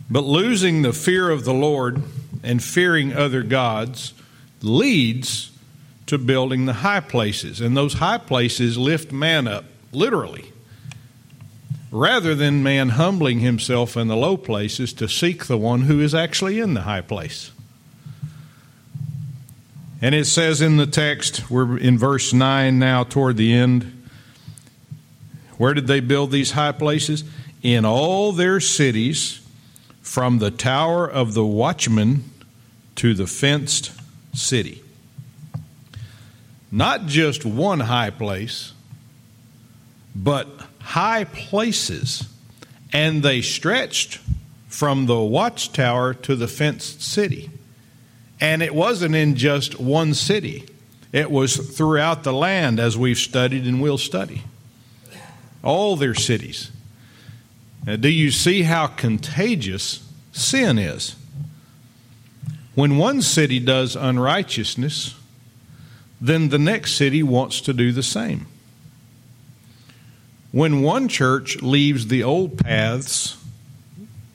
But 0.10 0.24
losing 0.24 0.82
the 0.82 0.94
fear 0.94 1.30
of 1.30 1.46
the 1.46 1.54
Lord 1.54 2.02
and 2.44 2.64
fearing 2.64 3.14
other 3.14 3.44
gods 3.44 4.14
leads 4.62 5.52
to 6.08 6.18
building 6.18 6.66
the 6.66 6.74
high 6.74 7.02
places. 7.02 7.62
And 7.62 7.78
those 7.78 7.94
high 7.94 8.18
places 8.18 8.78
lift 8.78 9.12
man 9.12 9.48
up, 9.48 9.66
literally, 9.92 10.52
rather 11.92 12.34
than 12.34 12.64
man 12.64 12.90
humbling 12.90 13.40
himself 13.40 13.96
in 13.96 14.08
the 14.08 14.16
low 14.16 14.36
places 14.36 14.94
to 14.94 15.08
seek 15.08 15.46
the 15.46 15.58
one 15.58 15.82
who 15.82 16.00
is 16.00 16.16
actually 16.16 16.60
in 16.60 16.74
the 16.74 16.82
high 16.82 17.02
place. 17.02 17.52
And 20.02 20.16
it 20.16 20.26
says 20.26 20.62
in 20.62 20.78
the 20.78 20.88
text, 20.88 21.52
we're 21.52 21.78
in 21.78 21.98
verse 21.98 22.34
9 22.34 22.80
now 22.80 23.04
toward 23.04 23.38
the 23.38 23.54
end. 23.54 24.08
Where 25.58 25.74
did 25.74 25.88
they 25.88 26.00
build 26.00 26.32
these 26.32 26.52
high 26.52 26.72
places? 26.72 27.24
In 27.62 27.86
all 27.86 28.32
their 28.32 28.62
cities, 28.62 29.42
from 30.10 30.40
the 30.40 30.50
tower 30.50 31.08
of 31.08 31.36
the 31.36 31.46
watchman 31.46 32.24
to 32.96 33.14
the 33.14 33.28
fenced 33.28 33.92
city. 34.34 34.82
Not 36.72 37.06
just 37.06 37.46
one 37.46 37.82
high 37.82 38.10
place, 38.10 38.74
but 40.16 40.48
high 40.80 41.26
places. 41.26 42.28
And 42.92 43.22
they 43.22 43.44
stretched 43.44 44.20
from 44.68 45.06
the 45.06 45.22
watchtower 45.22 46.16
to 46.16 46.36
the 46.36 46.48
fenced 46.48 47.04
city. 47.04 47.52
And 48.42 48.64
it 48.64 48.74
wasn't 48.74 49.14
in 49.14 49.36
just 49.36 49.80
one 49.80 50.16
city, 50.16 50.68
it 51.14 51.30
was 51.30 51.56
throughout 51.56 52.24
the 52.24 52.34
land, 52.34 52.80
as 52.80 52.98
we've 52.98 53.20
studied 53.20 53.68
and 53.68 53.80
will 53.80 54.00
study. 54.00 54.42
All 55.64 55.96
their 55.96 56.16
cities. 56.16 56.72
Now, 57.86 57.96
do 57.96 58.10
you 58.10 58.32
see 58.32 58.64
how 58.64 58.88
contagious 58.88 60.08
sin 60.32 60.78
is? 60.78 61.16
When 62.76 62.98
one 62.98 63.22
city 63.22 63.60
does 63.60 63.96
unrighteousness, 63.96 65.16
then 66.22 66.50
the 66.50 66.60
next 66.60 66.94
city 66.94 67.24
wants 67.24 67.62
to 67.62 67.74
do 67.74 67.92
the 67.92 68.04
same. 68.04 68.48
When 70.52 70.82
one 70.82 71.08
church 71.08 71.62
leaves 71.62 72.08
the 72.08 72.24
old 72.24 72.58
paths 72.58 73.38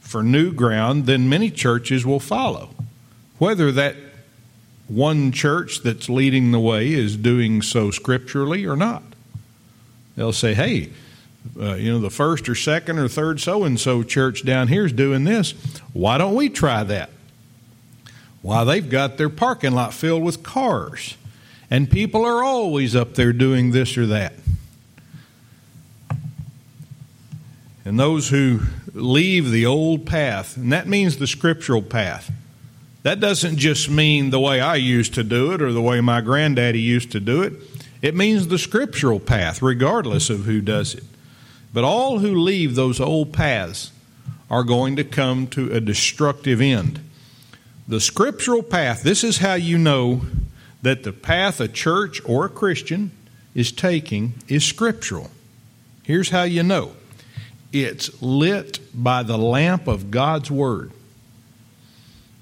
for 0.00 0.22
new 0.22 0.52
ground, 0.52 1.06
then 1.06 1.28
many 1.28 1.50
churches 1.50 2.06
will 2.06 2.20
follow 2.20 2.70
whether 3.38 3.72
that 3.72 3.96
one 4.86 5.32
church 5.32 5.82
that's 5.82 6.08
leading 6.08 6.52
the 6.52 6.60
way 6.60 6.92
is 6.92 7.16
doing 7.16 7.62
so 7.62 7.90
scripturally 7.90 8.64
or 8.64 8.76
not. 8.76 9.02
They'll 10.16 10.32
say, 10.32 10.54
hey, 10.54 10.90
uh, 11.58 11.74
you 11.74 11.92
know, 11.92 12.00
the 12.00 12.10
first 12.10 12.48
or 12.48 12.54
second 12.54 12.98
or 12.98 13.08
third 13.08 13.40
so 13.40 13.64
and 13.64 13.78
so 13.78 14.02
church 14.02 14.44
down 14.44 14.68
here 14.68 14.86
is 14.86 14.92
doing 14.92 15.24
this. 15.24 15.52
Why 15.92 16.18
don't 16.18 16.34
we 16.34 16.48
try 16.48 16.84
that? 16.84 17.10
Why, 18.42 18.64
they've 18.64 18.88
got 18.88 19.16
their 19.16 19.30
parking 19.30 19.72
lot 19.72 19.94
filled 19.94 20.22
with 20.22 20.42
cars, 20.42 21.16
and 21.70 21.90
people 21.90 22.24
are 22.24 22.42
always 22.42 22.94
up 22.94 23.14
there 23.14 23.32
doing 23.32 23.70
this 23.70 23.96
or 23.96 24.06
that. 24.06 24.34
And 27.86 27.98
those 27.98 28.30
who 28.30 28.60
leave 28.92 29.50
the 29.50 29.66
old 29.66 30.06
path, 30.06 30.56
and 30.56 30.72
that 30.72 30.86
means 30.86 31.18
the 31.18 31.26
scriptural 31.26 31.82
path, 31.82 32.30
that 33.02 33.20
doesn't 33.20 33.58
just 33.58 33.90
mean 33.90 34.30
the 34.30 34.40
way 34.40 34.60
I 34.60 34.76
used 34.76 35.14
to 35.14 35.22
do 35.22 35.52
it 35.52 35.60
or 35.60 35.72
the 35.72 35.82
way 35.82 36.00
my 36.00 36.20
granddaddy 36.22 36.80
used 36.80 37.12
to 37.12 37.20
do 37.20 37.42
it. 37.42 37.52
It 38.00 38.14
means 38.14 38.48
the 38.48 38.58
scriptural 38.58 39.20
path, 39.20 39.62
regardless 39.62 40.30
of 40.30 40.46
who 40.46 40.60
does 40.60 40.94
it. 40.94 41.04
But 41.74 41.84
all 41.84 42.20
who 42.20 42.34
leave 42.34 42.74
those 42.74 43.00
old 43.00 43.34
paths 43.34 43.92
are 44.48 44.62
going 44.62 44.96
to 44.96 45.04
come 45.04 45.46
to 45.48 45.70
a 45.70 45.80
destructive 45.80 46.62
end. 46.62 47.00
The 47.86 48.00
scriptural 48.00 48.62
path, 48.62 49.02
this 49.02 49.22
is 49.22 49.38
how 49.38 49.54
you 49.54 49.76
know 49.76 50.22
that 50.80 51.02
the 51.02 51.12
path 51.12 51.60
a 51.60 51.68
church 51.68 52.22
or 52.24 52.46
a 52.46 52.48
Christian 52.48 53.10
is 53.54 53.70
taking 53.70 54.34
is 54.48 54.64
scriptural. 54.64 55.30
Here's 56.02 56.30
how 56.30 56.44
you 56.44 56.62
know 56.62 56.92
it's 57.72 58.22
lit 58.22 58.78
by 58.94 59.22
the 59.22 59.36
lamp 59.36 59.86
of 59.86 60.10
God's 60.10 60.50
Word 60.50 60.92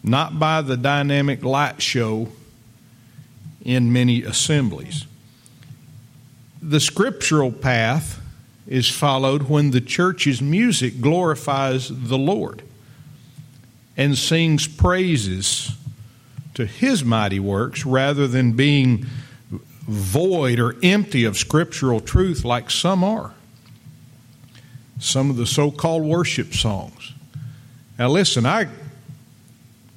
not 0.03 0.39
by 0.39 0.63
the 0.63 0.77
dynamic 0.77 1.45
light 1.45 1.81
show 1.81 2.29
in 3.65 3.93
many 3.93 4.23
assemblies. 4.23 5.07
The 6.61 6.81
scriptural 6.81 7.53
path 7.53 8.21
is 8.73 8.89
followed 8.89 9.43
when 9.51 9.71
the 9.71 9.83
church's 9.83 10.41
music 10.41 10.99
glorifies 10.99 11.91
the 11.91 12.17
Lord 12.17 12.63
and 13.99 14.17
sings 14.17 14.67
praises 14.67 15.73
to 16.55 16.65
his 16.65 17.05
mighty 17.05 17.39
works 17.39 17.85
rather 17.85 18.27
than 18.27 18.53
being 18.53 19.05
void 19.83 20.59
or 20.59 20.75
empty 20.83 21.27
of 21.27 21.37
scriptural 21.37 22.01
truth 22.01 22.47
like 22.47 22.71
some 22.71 23.05
are. 23.05 23.35
Some 24.99 25.29
of 25.29 25.37
the 25.37 25.47
so 25.47 25.71
called 25.71 26.05
worship 26.05 26.55
songs. 26.55 27.13
Now, 27.99 28.09
listen, 28.09 28.47
I 28.47 28.69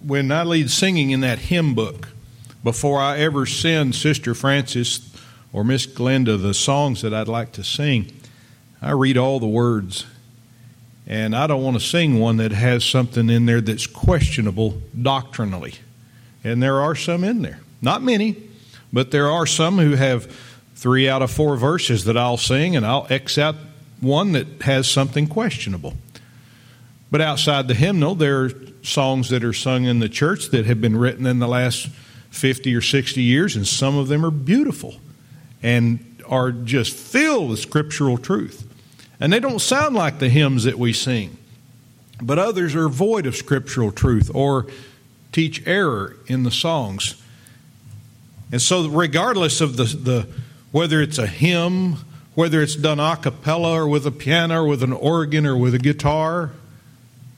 when 0.05 0.34
I 0.34 0.44
lead 0.44 0.70
singing 0.70 1.12
in 1.12 1.22
that 1.22 1.39
hymn 1.39 1.75
book, 1.75 2.10
before 2.62 3.00
I 3.00 3.20
ever 3.20 3.46
send 3.46 3.96
Sister 3.96 4.36
Francis 4.36 5.15
or 5.53 5.63
Miss 5.63 5.88
Glenda 5.88 6.39
the 6.39 6.53
songs 6.53 7.01
that 7.03 7.13
I'd 7.13 7.29
like 7.29 7.53
to 7.53 7.63
sing, 7.63 8.12
I 8.86 8.92
read 8.92 9.18
all 9.18 9.39
the 9.39 9.48
words. 9.48 10.06
And 11.08 11.36
I 11.36 11.48
don't 11.48 11.63
want 11.63 11.75
to 11.75 11.86
sing 11.86 12.20
one 12.20 12.38
that 12.38 12.51
has 12.51 12.86
something 12.86 13.30
in 13.32 13.48
there 13.48 13.60
that's 13.60 13.88
questionable 13.88 14.82
doctrinally. 15.00 15.74
And 16.44 16.62
there 16.62 16.80
are 16.82 16.94
some 16.94 17.24
in 17.24 17.42
there. 17.42 17.60
Not 17.82 18.04
many, 18.04 18.38
but 18.94 19.10
there 19.10 19.30
are 19.30 19.48
some 19.48 19.80
who 19.80 19.96
have 19.96 20.32
three 20.75 21.10
out 21.10 21.24
of 21.24 21.32
four 21.32 21.58
verses 21.58 22.06
that 22.06 22.15
I'll 22.15 22.38
sing, 22.38 22.75
and 22.75 22.86
I'll 22.86 23.08
X 23.10 23.39
out 23.39 23.56
one 24.01 24.34
that 24.34 24.62
has 24.62 24.88
something 24.88 25.27
questionable. 25.27 25.96
But 27.10 27.22
outside 27.22 27.68
the 27.68 27.74
hymnal, 27.74 28.13
there 28.13 28.46
are 28.46 28.51
songs 28.84 29.30
that 29.30 29.44
are 29.44 29.54
sung 29.54 29.86
in 29.86 30.00
the 30.00 30.10
church 30.10 30.50
that 30.50 30.68
have 30.68 30.80
been 30.80 30.96
written 30.96 31.25
in 31.25 31.39
the 31.39 31.48
last 31.48 31.88
50 32.30 32.75
or 32.75 32.82
60 32.82 33.22
years, 33.22 33.56
and 33.56 33.68
some 33.68 33.98
of 33.98 34.10
them 34.10 34.24
are 34.24 34.32
beautiful 34.32 34.96
and 35.63 36.24
are 36.27 36.51
just 36.51 36.94
filled 36.94 37.50
with 37.50 37.60
scriptural 37.60 38.18
truth. 38.20 38.68
And 39.19 39.31
they 39.31 39.39
don't 39.39 39.60
sound 39.60 39.95
like 39.95 40.19
the 40.19 40.29
hymns 40.29 40.65
that 40.65 40.77
we 40.77 40.93
sing, 40.93 41.38
but 42.22 42.38
others 42.38 42.75
are 42.75 42.89
void 42.89 43.25
of 43.25 43.36
scriptural 43.36 43.91
truth 43.91 44.29
or 44.34 44.67
teach 45.31 45.65
error 45.65 46.17
in 46.27 46.43
the 46.43 46.51
songs. 46.51 47.22
And 48.51 48.62
so, 48.62 48.88
regardless 48.88 49.62
of 49.62 49.77
the, 49.77 49.84
the 49.84 50.27
whether 50.72 51.01
it's 51.01 51.17
a 51.17 51.27
hymn, 51.27 51.98
whether 52.36 52.62
it's 52.62 52.75
done 52.75 53.00
a 53.00 53.15
cappella 53.15 53.74
or 53.74 53.88
with 53.88 54.05
a 54.05 54.12
piano 54.12 54.63
or 54.63 54.67
with 54.67 54.84
an 54.84 54.93
organ 54.93 55.45
or 55.45 55.57
with 55.57 55.74
a 55.74 55.79
guitar, 55.79 56.51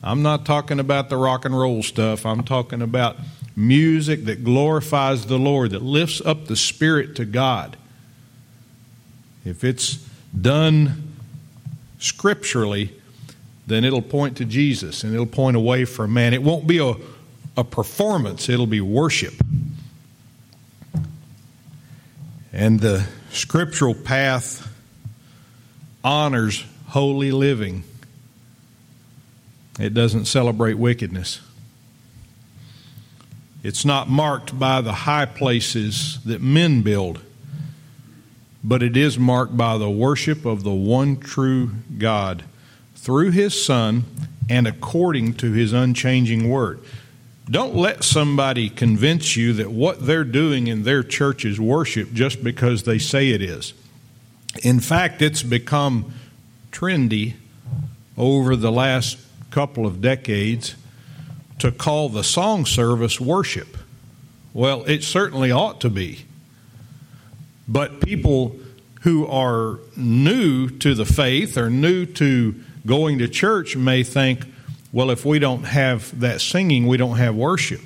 I'm 0.04 0.22
not 0.22 0.46
talking 0.46 0.80
about 0.80 1.10
the 1.10 1.18
rock 1.18 1.46
and 1.46 1.58
roll 1.58 1.84
stuff. 1.84 2.26
I'm 2.26 2.44
talking 2.44 2.82
about 2.82 3.18
music 3.56 4.26
that 4.26 4.44
glorifies 4.44 5.26
the 5.26 5.40
Lord, 5.40 5.72
that 5.72 5.82
lifts 5.82 6.22
up 6.22 6.46
the 6.46 6.56
spirit 6.56 7.16
to 7.16 7.26
God. 7.26 7.78
If 9.44 9.64
it's 9.64 9.96
done 10.40 11.07
scripturally, 12.00 12.94
then 13.66 13.84
it'll 13.84 14.02
point 14.02 14.38
to 14.38 14.46
Jesus 14.46 15.04
and 15.04 15.14
it'll 15.14 15.26
point 15.26 15.58
away 15.58 15.86
from 15.86 16.14
man. 16.14 16.34
It 16.34 16.44
won't 16.44 16.68
be 16.68 16.80
a, 16.80 16.96
a 17.56 17.64
performance, 17.64 18.50
it'll 18.50 18.68
be 18.68 18.82
worship. 18.82 19.34
And 22.54 22.80
the 22.80 23.06
scriptural 23.32 23.94
path 23.94 24.68
honors 26.04 26.66
holy 26.88 27.32
living, 27.32 27.84
it 29.80 29.94
doesn't 29.94 30.26
celebrate 30.26 30.76
wickedness. 30.76 31.42
It's 33.64 33.84
not 33.84 34.10
marked 34.10 34.58
by 34.58 34.82
the 34.82 34.94
high 34.94 35.26
places 35.26 36.20
that 36.24 36.42
men 36.42 36.84
build, 36.84 37.20
but 38.68 38.84
it 38.84 38.98
is 38.98 39.18
marked 39.18 39.56
by 39.56 39.78
the 39.78 39.90
worship 39.90 40.46
of 40.46 40.64
the 40.64 40.74
one 40.74 41.16
true 41.16 41.72
God 41.98 42.44
through 42.96 43.32
his 43.32 43.64
Son 43.64 44.04
and 44.50 44.68
according 44.68 45.36
to 45.36 45.54
his 45.54 45.72
unchanging 45.72 46.50
word. 46.50 46.82
Don't 47.50 47.76
let 47.76 48.04
somebody 48.04 48.70
convince 48.70 49.38
you 49.38 49.54
that 49.54 49.72
what 49.72 50.06
they're 50.06 50.26
doing 50.26 50.68
in 50.68 50.84
their 50.84 51.02
church 51.02 51.46
is 51.46 51.62
worship 51.62 52.12
just 52.12 52.44
because 52.44 52.84
they 52.84 53.00
say 53.00 53.30
it 53.30 53.42
is. 53.42 53.74
In 54.64 54.82
fact, 54.82 55.22
it's 55.22 55.44
become 55.44 56.14
trendy 56.70 57.36
over 58.18 58.58
the 58.58 58.72
last 58.72 59.18
couple 59.50 59.86
of 59.86 60.02
decades 60.02 60.76
to 61.60 61.72
call 61.72 62.10
the 62.10 62.24
song 62.24 62.66
service 62.66 63.22
worship. 63.22 63.78
Well, 64.54 64.84
it 64.84 65.04
certainly 65.04 65.52
ought 65.52 65.80
to 65.82 65.90
be. 65.90 66.27
But 67.68 68.02
people 68.02 68.58
who 69.02 69.28
are 69.28 69.80
new 69.96 70.70
to 70.70 70.94
the 70.94 71.06
faith 71.06 71.58
or 71.58 71.70
new 71.70 72.06
to 72.06 72.56
going 72.86 73.20
to 73.20 73.28
church 73.28 73.76
may 73.76 74.04
think, 74.04 74.46
well, 74.92 75.12
if 75.12 75.26
we 75.26 75.40
don't 75.40 75.64
have 75.64 76.20
that 76.20 76.42
singing, 76.42 76.88
we 76.88 76.98
don't 76.98 77.18
have 77.18 77.36
worship. 77.36 77.82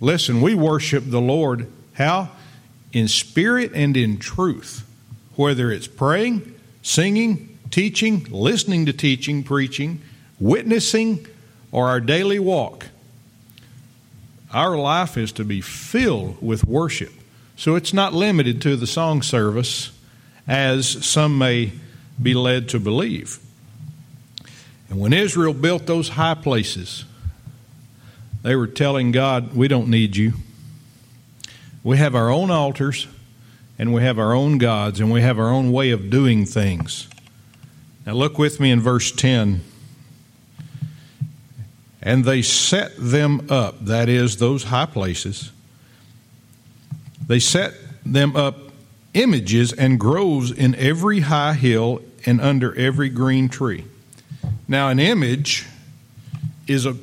Listen, 0.00 0.40
we 0.40 0.54
worship 0.54 1.04
the 1.06 1.20
Lord 1.20 1.66
how? 2.00 2.30
In 2.94 3.08
spirit 3.08 3.72
and 3.74 3.94
in 3.94 4.16
truth. 4.16 4.86
Whether 5.36 5.70
it's 5.70 5.86
praying, 5.86 6.54
singing, 6.82 7.58
teaching, 7.70 8.26
listening 8.30 8.86
to 8.86 8.94
teaching, 8.94 9.42
preaching, 9.42 10.00
witnessing, 10.38 11.26
or 11.72 11.88
our 11.88 12.00
daily 12.00 12.38
walk, 12.38 12.86
our 14.50 14.76
life 14.78 15.18
is 15.18 15.30
to 15.32 15.44
be 15.44 15.60
filled 15.60 16.40
with 16.40 16.64
worship. 16.64 17.12
So 17.60 17.74
it's 17.74 17.92
not 17.92 18.14
limited 18.14 18.62
to 18.62 18.74
the 18.74 18.86
song 18.86 19.20
service 19.20 19.92
as 20.48 20.88
some 21.04 21.36
may 21.36 21.72
be 22.20 22.32
led 22.32 22.70
to 22.70 22.80
believe. 22.80 23.38
And 24.88 24.98
when 24.98 25.12
Israel 25.12 25.52
built 25.52 25.84
those 25.84 26.08
high 26.08 26.32
places, 26.32 27.04
they 28.40 28.56
were 28.56 28.66
telling 28.66 29.12
God, 29.12 29.54
We 29.54 29.68
don't 29.68 29.88
need 29.88 30.16
you. 30.16 30.32
We 31.84 31.98
have 31.98 32.14
our 32.14 32.30
own 32.30 32.50
altars, 32.50 33.06
and 33.78 33.92
we 33.92 34.00
have 34.04 34.18
our 34.18 34.32
own 34.32 34.56
gods, 34.56 34.98
and 34.98 35.12
we 35.12 35.20
have 35.20 35.38
our 35.38 35.50
own 35.50 35.70
way 35.70 35.90
of 35.90 36.08
doing 36.08 36.46
things. 36.46 37.08
Now, 38.06 38.14
look 38.14 38.38
with 38.38 38.58
me 38.58 38.70
in 38.70 38.80
verse 38.80 39.12
10. 39.12 39.60
And 42.00 42.24
they 42.24 42.40
set 42.40 42.92
them 42.96 43.48
up, 43.50 43.84
that 43.84 44.08
is, 44.08 44.38
those 44.38 44.64
high 44.64 44.86
places. 44.86 45.52
They 47.30 47.38
set 47.38 47.74
them 48.04 48.34
up 48.34 48.56
images 49.14 49.72
and 49.72 50.00
groves 50.00 50.50
in 50.50 50.74
every 50.74 51.20
high 51.20 51.52
hill 51.52 52.02
and 52.26 52.40
under 52.40 52.76
every 52.76 53.08
green 53.08 53.48
tree. 53.48 53.84
Now, 54.66 54.88
an 54.88 54.98
image 54.98 55.64
is 56.66 56.86
a 56.86 56.96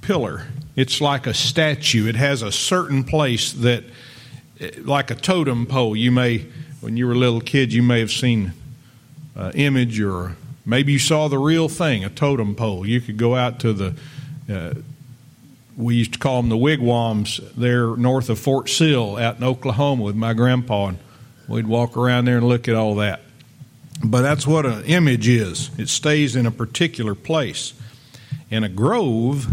pillar, 0.00 0.46
it's 0.76 1.02
like 1.02 1.26
a 1.26 1.34
statue. 1.34 2.08
It 2.08 2.16
has 2.16 2.40
a 2.40 2.50
certain 2.50 3.04
place 3.04 3.52
that, 3.52 3.84
like 4.78 5.10
a 5.10 5.14
totem 5.14 5.66
pole, 5.66 5.94
you 5.94 6.10
may, 6.10 6.46
when 6.80 6.96
you 6.96 7.06
were 7.06 7.12
a 7.12 7.18
little 7.18 7.42
kid, 7.42 7.70
you 7.74 7.82
may 7.82 8.00
have 8.00 8.10
seen 8.10 8.54
an 9.34 9.52
image 9.52 10.00
or 10.00 10.36
maybe 10.64 10.92
you 10.92 10.98
saw 10.98 11.28
the 11.28 11.38
real 11.38 11.68
thing, 11.68 12.02
a 12.02 12.08
totem 12.08 12.54
pole. 12.54 12.86
You 12.86 13.02
could 13.02 13.18
go 13.18 13.36
out 13.36 13.60
to 13.60 13.74
the 13.74 13.94
uh, 14.50 14.72
we 15.76 15.96
used 15.96 16.14
to 16.14 16.18
call 16.18 16.40
them 16.40 16.48
the 16.48 16.56
wigwams 16.56 17.40
there 17.56 17.96
north 17.96 18.30
of 18.30 18.38
Fort 18.38 18.68
Sill 18.68 19.16
out 19.16 19.36
in 19.36 19.44
Oklahoma 19.44 20.02
with 20.02 20.16
my 20.16 20.32
grandpa, 20.32 20.88
and 20.88 20.98
we'd 21.48 21.66
walk 21.66 21.96
around 21.96 22.24
there 22.24 22.38
and 22.38 22.48
look 22.48 22.66
at 22.68 22.74
all 22.74 22.94
that. 22.96 23.20
But 24.02 24.22
that's 24.22 24.46
what 24.46 24.66
an 24.66 24.84
image 24.84 25.28
is 25.28 25.70
it 25.78 25.88
stays 25.88 26.36
in 26.36 26.46
a 26.46 26.50
particular 26.50 27.14
place. 27.14 27.74
And 28.50 28.64
a 28.64 28.68
grove 28.68 29.48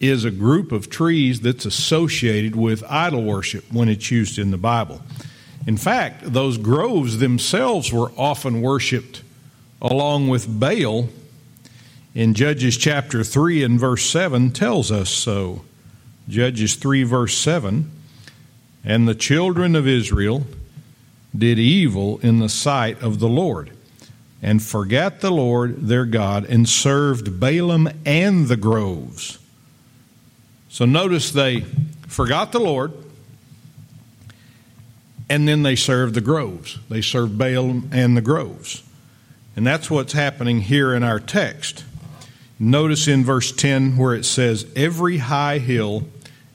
is 0.00 0.24
a 0.24 0.30
group 0.30 0.70
of 0.72 0.90
trees 0.90 1.40
that's 1.40 1.64
associated 1.64 2.54
with 2.54 2.84
idol 2.88 3.22
worship 3.24 3.64
when 3.72 3.88
it's 3.88 4.10
used 4.10 4.38
in 4.38 4.50
the 4.50 4.58
Bible. 4.58 5.00
In 5.66 5.76
fact, 5.76 6.32
those 6.32 6.58
groves 6.58 7.18
themselves 7.18 7.92
were 7.92 8.12
often 8.16 8.60
worshiped 8.60 9.22
along 9.80 10.28
with 10.28 10.60
Baal 10.60 11.08
in 12.14 12.34
Judges 12.34 12.76
chapter 12.76 13.24
3 13.24 13.64
and 13.64 13.78
verse 13.78 14.06
7 14.06 14.52
tells 14.52 14.92
us 14.92 15.10
so. 15.10 15.64
Judges 16.28 16.76
3, 16.76 17.02
verse 17.02 17.36
7 17.36 17.90
And 18.84 19.08
the 19.08 19.16
children 19.16 19.74
of 19.74 19.88
Israel 19.88 20.46
did 21.36 21.58
evil 21.58 22.18
in 22.18 22.38
the 22.38 22.48
sight 22.48 23.02
of 23.02 23.18
the 23.18 23.28
Lord, 23.28 23.70
and 24.40 24.62
forgot 24.62 25.20
the 25.20 25.32
Lord 25.32 25.88
their 25.88 26.04
God, 26.04 26.44
and 26.44 26.68
served 26.68 27.40
Baalim 27.40 27.94
and 28.06 28.46
the 28.46 28.56
groves. 28.56 29.38
So 30.68 30.84
notice 30.84 31.32
they 31.32 31.60
forgot 32.06 32.52
the 32.52 32.60
Lord, 32.60 32.92
and 35.28 35.48
then 35.48 35.64
they 35.64 35.74
served 35.74 36.14
the 36.14 36.20
groves. 36.20 36.78
They 36.88 37.00
served 37.00 37.36
Baalim 37.36 37.92
and 37.92 38.16
the 38.16 38.22
groves. 38.22 38.84
And 39.56 39.66
that's 39.66 39.90
what's 39.90 40.12
happening 40.12 40.60
here 40.60 40.94
in 40.94 41.02
our 41.02 41.18
text. 41.20 41.84
Notice 42.58 43.08
in 43.08 43.24
verse 43.24 43.50
10 43.52 43.96
where 43.96 44.14
it 44.14 44.24
says, 44.24 44.66
Every 44.76 45.18
high 45.18 45.58
hill 45.58 46.04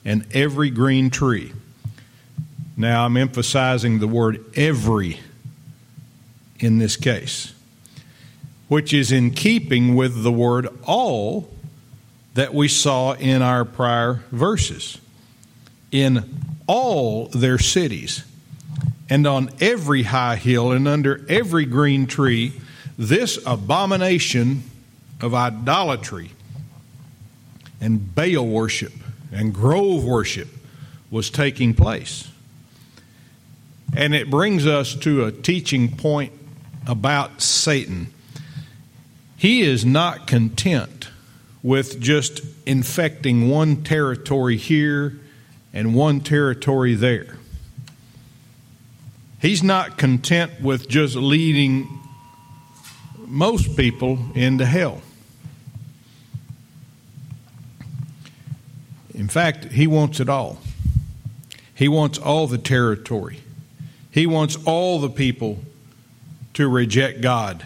and 0.04 0.26
every 0.34 0.70
green 0.70 1.10
tree. 1.10 1.52
Now 2.76 3.04
I'm 3.04 3.16
emphasizing 3.16 3.98
the 3.98 4.08
word 4.08 4.42
every 4.56 5.20
in 6.58 6.78
this 6.78 6.96
case, 6.96 7.52
which 8.68 8.94
is 8.94 9.12
in 9.12 9.32
keeping 9.32 9.94
with 9.94 10.22
the 10.22 10.32
word 10.32 10.68
all 10.84 11.50
that 12.34 12.54
we 12.54 12.68
saw 12.68 13.12
in 13.12 13.42
our 13.42 13.64
prior 13.64 14.22
verses. 14.30 14.98
In 15.90 16.24
all 16.66 17.26
their 17.26 17.58
cities, 17.58 18.24
and 19.10 19.26
on 19.26 19.50
every 19.60 20.04
high 20.04 20.36
hill 20.36 20.70
and 20.70 20.86
under 20.86 21.26
every 21.28 21.64
green 21.64 22.06
tree, 22.06 22.52
this 22.96 23.44
abomination 23.44 24.62
of 25.20 25.34
idolatry 25.34 26.30
and 27.80 28.14
Baal 28.14 28.46
worship 28.46 28.92
and 29.32 29.54
grove 29.54 30.04
worship 30.04 30.48
was 31.10 31.30
taking 31.30 31.74
place. 31.74 32.28
And 33.96 34.14
it 34.14 34.30
brings 34.30 34.66
us 34.66 34.94
to 34.96 35.24
a 35.24 35.32
teaching 35.32 35.96
point 35.96 36.32
about 36.86 37.42
Satan. 37.42 38.12
He 39.36 39.62
is 39.62 39.84
not 39.84 40.26
content 40.26 41.08
with 41.62 42.00
just 42.00 42.40
infecting 42.66 43.48
one 43.48 43.82
territory 43.82 44.56
here 44.56 45.18
and 45.72 45.94
one 45.94 46.20
territory 46.20 46.94
there. 46.94 47.36
He's 49.40 49.62
not 49.62 49.96
content 49.96 50.60
with 50.60 50.88
just 50.88 51.16
leading 51.16 51.88
most 53.26 53.76
people 53.76 54.18
into 54.34 54.66
hell. 54.66 55.00
In 59.20 59.28
fact, 59.28 59.66
he 59.66 59.86
wants 59.86 60.18
it 60.18 60.30
all. 60.30 60.56
He 61.74 61.88
wants 61.88 62.16
all 62.16 62.46
the 62.46 62.56
territory. 62.56 63.40
He 64.10 64.26
wants 64.26 64.56
all 64.64 64.98
the 64.98 65.10
people 65.10 65.58
to 66.54 66.66
reject 66.66 67.20
God. 67.20 67.62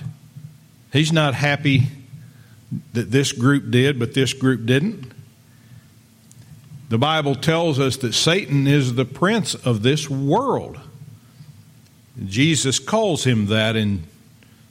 He's 0.92 1.12
not 1.12 1.34
happy 1.34 1.84
that 2.92 3.12
this 3.12 3.30
group 3.30 3.70
did, 3.70 4.00
but 4.00 4.14
this 4.14 4.32
group 4.32 4.66
didn't. 4.66 5.12
The 6.88 6.98
Bible 6.98 7.36
tells 7.36 7.78
us 7.78 7.98
that 7.98 8.14
Satan 8.14 8.66
is 8.66 8.96
the 8.96 9.04
prince 9.04 9.54
of 9.54 9.84
this 9.84 10.10
world. 10.10 10.80
Jesus 12.26 12.80
calls 12.80 13.22
him 13.22 13.46
that 13.46 13.76
in 13.76 14.02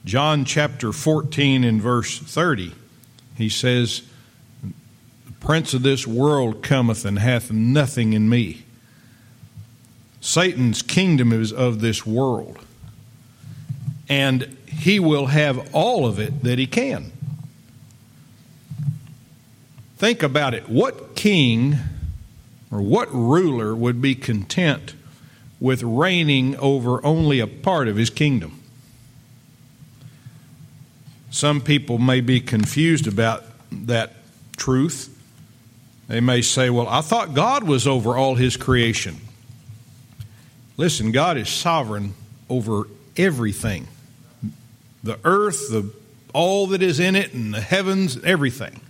John 0.04 0.44
chapter 0.44 0.92
14 0.92 1.64
and 1.64 1.80
verse 1.80 2.18
30. 2.18 2.74
He 3.38 3.48
says, 3.48 4.02
prince 5.44 5.74
of 5.74 5.82
this 5.82 6.06
world 6.06 6.62
cometh 6.62 7.04
and 7.04 7.18
hath 7.18 7.52
nothing 7.52 8.14
in 8.14 8.30
me. 8.30 8.64
Satan's 10.22 10.80
kingdom 10.80 11.34
is 11.34 11.52
of 11.52 11.82
this 11.82 12.06
world, 12.06 12.58
and 14.08 14.56
he 14.66 14.98
will 14.98 15.26
have 15.26 15.68
all 15.74 16.06
of 16.06 16.18
it 16.18 16.42
that 16.42 16.58
he 16.58 16.66
can. 16.66 17.12
Think 19.98 20.22
about 20.22 20.54
it. 20.54 20.66
What 20.66 21.14
king 21.14 21.76
or 22.70 22.80
what 22.80 23.12
ruler 23.12 23.76
would 23.76 24.00
be 24.00 24.14
content 24.14 24.94
with 25.60 25.82
reigning 25.82 26.56
over 26.56 27.04
only 27.04 27.38
a 27.38 27.46
part 27.46 27.86
of 27.86 27.96
his 27.96 28.08
kingdom? 28.08 28.62
Some 31.30 31.60
people 31.60 31.98
may 31.98 32.22
be 32.22 32.40
confused 32.40 33.06
about 33.06 33.44
that 33.70 34.14
truth. 34.56 35.13
They 36.08 36.20
may 36.20 36.42
say, 36.42 36.70
Well, 36.70 36.88
I 36.88 37.00
thought 37.00 37.34
God 37.34 37.64
was 37.64 37.86
over 37.86 38.16
all 38.16 38.34
his 38.34 38.56
creation. 38.56 39.16
Listen, 40.76 41.12
God 41.12 41.36
is 41.36 41.48
sovereign 41.48 42.14
over 42.48 42.88
everything 43.16 43.86
the 45.04 45.18
earth, 45.22 45.68
the, 45.70 45.88
all 46.32 46.66
that 46.68 46.82
is 46.82 46.98
in 46.98 47.14
it, 47.14 47.34
and 47.34 47.52
the 47.52 47.60
heavens, 47.60 48.18
everything. 48.24 48.80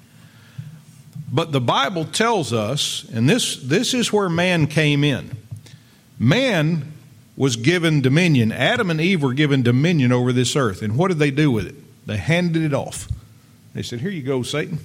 But 1.31 1.51
the 1.51 1.61
Bible 1.61 2.05
tells 2.05 2.53
us, 2.53 3.05
and 3.13 3.29
this, 3.29 3.57
this 3.57 3.93
is 3.93 4.13
where 4.13 4.29
man 4.29 4.69
came 4.69 5.03
in. 5.03 5.37
Man 6.19 6.93
was 7.37 7.57
given 7.57 8.01
dominion. 8.01 8.53
Adam 8.53 8.91
and 8.91 9.01
Eve 9.01 9.23
were 9.23 9.35
given 9.35 9.63
dominion 9.63 10.13
over 10.13 10.33
this 10.33 10.55
earth. 10.55 10.81
And 10.81 10.97
what 10.97 11.09
did 11.09 11.19
they 11.19 11.33
do 11.33 11.51
with 11.51 11.67
it? 11.67 11.75
They 12.07 12.17
handed 12.17 12.63
it 12.63 12.73
off. 12.73 13.09
They 13.75 13.83
said, 13.83 14.01
Here 14.01 14.11
you 14.11 14.23
go, 14.23 14.45
Satan. 14.45 14.79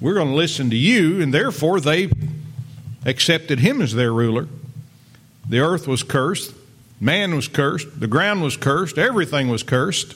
We're 0.00 0.14
going 0.14 0.28
to 0.28 0.34
listen 0.34 0.70
to 0.70 0.76
you. 0.76 1.20
And 1.20 1.32
therefore, 1.32 1.80
they 1.80 2.10
accepted 3.04 3.60
him 3.60 3.82
as 3.82 3.94
their 3.94 4.12
ruler. 4.12 4.48
The 5.48 5.60
earth 5.60 5.86
was 5.86 6.02
cursed. 6.02 6.54
Man 7.00 7.34
was 7.34 7.48
cursed. 7.48 7.98
The 7.98 8.06
ground 8.06 8.42
was 8.42 8.56
cursed. 8.56 8.98
Everything 8.98 9.48
was 9.48 9.62
cursed. 9.62 10.14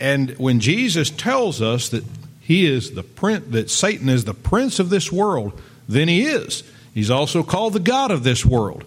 And 0.00 0.30
when 0.38 0.60
Jesus 0.60 1.10
tells 1.10 1.62
us 1.62 1.88
that 1.90 2.04
he 2.40 2.66
is 2.66 2.92
the 2.92 3.02
prince, 3.02 3.46
that 3.50 3.70
Satan 3.70 4.08
is 4.08 4.24
the 4.24 4.34
prince 4.34 4.78
of 4.78 4.90
this 4.90 5.10
world, 5.10 5.60
then 5.88 6.08
he 6.08 6.24
is. 6.24 6.62
He's 6.92 7.10
also 7.10 7.42
called 7.42 7.72
the 7.72 7.80
God 7.80 8.10
of 8.10 8.22
this 8.22 8.44
world. 8.44 8.84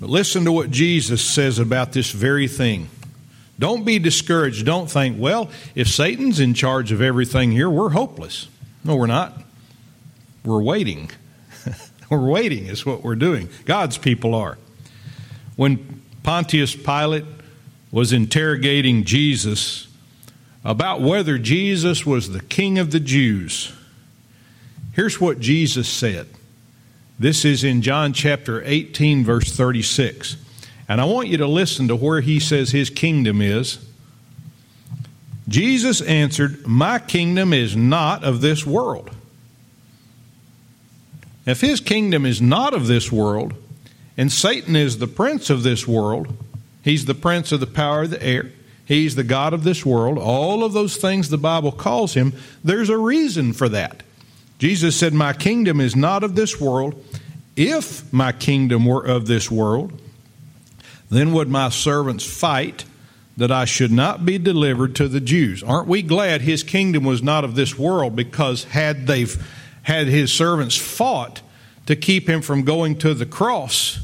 But 0.00 0.10
listen 0.10 0.44
to 0.46 0.52
what 0.52 0.70
Jesus 0.70 1.22
says 1.22 1.58
about 1.58 1.92
this 1.92 2.10
very 2.10 2.48
thing. 2.48 2.88
Don't 3.58 3.84
be 3.84 3.98
discouraged. 3.98 4.66
Don't 4.66 4.90
think, 4.90 5.20
well, 5.20 5.50
if 5.74 5.88
Satan's 5.88 6.40
in 6.40 6.54
charge 6.54 6.90
of 6.92 7.00
everything 7.00 7.52
here, 7.52 7.70
we're 7.70 7.90
hopeless. 7.90 8.48
No, 8.84 8.96
we're 8.96 9.06
not. 9.06 9.38
We're 10.44 10.62
waiting. 10.62 11.10
we're 12.10 12.28
waiting, 12.28 12.66
is 12.66 12.84
what 12.84 13.02
we're 13.02 13.14
doing. 13.14 13.48
God's 13.64 13.98
people 13.98 14.34
are. 14.34 14.58
When 15.56 16.02
Pontius 16.22 16.74
Pilate 16.74 17.24
was 17.92 18.12
interrogating 18.12 19.04
Jesus, 19.04 19.86
about 20.64 21.00
whether 21.00 21.38
Jesus 21.38 22.06
was 22.06 22.30
the 22.30 22.40
king 22.40 22.78
of 22.78 22.90
the 22.90 23.00
Jews. 23.00 23.72
Here's 24.92 25.20
what 25.20 25.40
Jesus 25.40 25.88
said. 25.88 26.28
This 27.18 27.44
is 27.44 27.64
in 27.64 27.82
John 27.82 28.12
chapter 28.12 28.62
18, 28.64 29.24
verse 29.24 29.54
36. 29.54 30.36
And 30.88 31.00
I 31.00 31.04
want 31.04 31.28
you 31.28 31.38
to 31.38 31.46
listen 31.46 31.88
to 31.88 31.96
where 31.96 32.20
he 32.20 32.40
says 32.40 32.70
his 32.70 32.90
kingdom 32.90 33.40
is. 33.40 33.84
Jesus 35.48 36.00
answered, 36.00 36.66
My 36.66 36.98
kingdom 36.98 37.52
is 37.52 37.76
not 37.76 38.24
of 38.24 38.40
this 38.40 38.66
world. 38.66 39.10
If 41.44 41.60
his 41.60 41.80
kingdom 41.80 42.24
is 42.24 42.40
not 42.40 42.74
of 42.74 42.86
this 42.86 43.10
world, 43.10 43.54
and 44.16 44.30
Satan 44.30 44.76
is 44.76 44.98
the 44.98 45.06
prince 45.06 45.50
of 45.50 45.62
this 45.62 45.88
world, 45.88 46.36
he's 46.82 47.04
the 47.04 47.14
prince 47.14 47.52
of 47.52 47.60
the 47.60 47.66
power 47.66 48.02
of 48.02 48.10
the 48.10 48.22
air, 48.22 48.52
He's 48.84 49.14
the 49.14 49.24
God 49.24 49.54
of 49.54 49.64
this 49.64 49.86
world. 49.86 50.18
All 50.18 50.64
of 50.64 50.72
those 50.72 50.96
things 50.96 51.28
the 51.28 51.38
Bible 51.38 51.72
calls 51.72 52.14
him, 52.14 52.32
there's 52.64 52.90
a 52.90 52.98
reason 52.98 53.52
for 53.52 53.68
that. 53.70 54.02
Jesus 54.58 54.96
said, 54.96 55.14
My 55.14 55.32
kingdom 55.32 55.80
is 55.80 55.96
not 55.96 56.22
of 56.22 56.34
this 56.34 56.60
world. 56.60 57.02
If 57.56 58.12
my 58.12 58.32
kingdom 58.32 58.84
were 58.84 59.04
of 59.04 59.26
this 59.26 59.50
world, 59.50 59.98
then 61.12 61.32
would 61.34 61.48
my 61.48 61.68
servants 61.68 62.24
fight 62.24 62.86
that 63.36 63.50
I 63.50 63.66
should 63.66 63.92
not 63.92 64.24
be 64.24 64.38
delivered 64.38 64.96
to 64.96 65.08
the 65.08 65.20
Jews. 65.20 65.62
Aren't 65.62 65.88
we 65.88 66.00
glad 66.00 66.40
his 66.40 66.62
kingdom 66.62 67.04
was 67.04 67.22
not 67.22 67.44
of 67.44 67.54
this 67.54 67.78
world 67.78 68.16
because 68.16 68.64
had 68.64 69.06
they 69.06 69.26
had 69.82 70.06
his 70.06 70.32
servants 70.32 70.76
fought 70.76 71.42
to 71.86 71.96
keep 71.96 72.28
him 72.28 72.40
from 72.40 72.62
going 72.62 72.96
to 72.98 73.12
the 73.12 73.26
cross, 73.26 73.98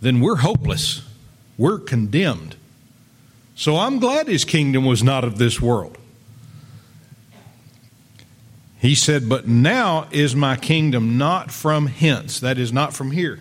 then 0.00 0.20
we're 0.20 0.36
hopeless. 0.36 1.02
We're 1.56 1.78
condemned. 1.78 2.56
So 3.54 3.76
I'm 3.76 3.98
glad 3.98 4.26
his 4.26 4.44
kingdom 4.44 4.84
was 4.84 5.02
not 5.02 5.24
of 5.24 5.38
this 5.38 5.60
world. 5.60 5.96
He 8.78 8.94
said, 8.94 9.28
But 9.28 9.46
now 9.46 10.08
is 10.10 10.34
my 10.34 10.56
kingdom 10.56 11.16
not 11.16 11.50
from 11.50 11.86
hence, 11.86 12.40
that 12.40 12.58
is, 12.58 12.72
not 12.72 12.92
from 12.92 13.12
here. 13.12 13.38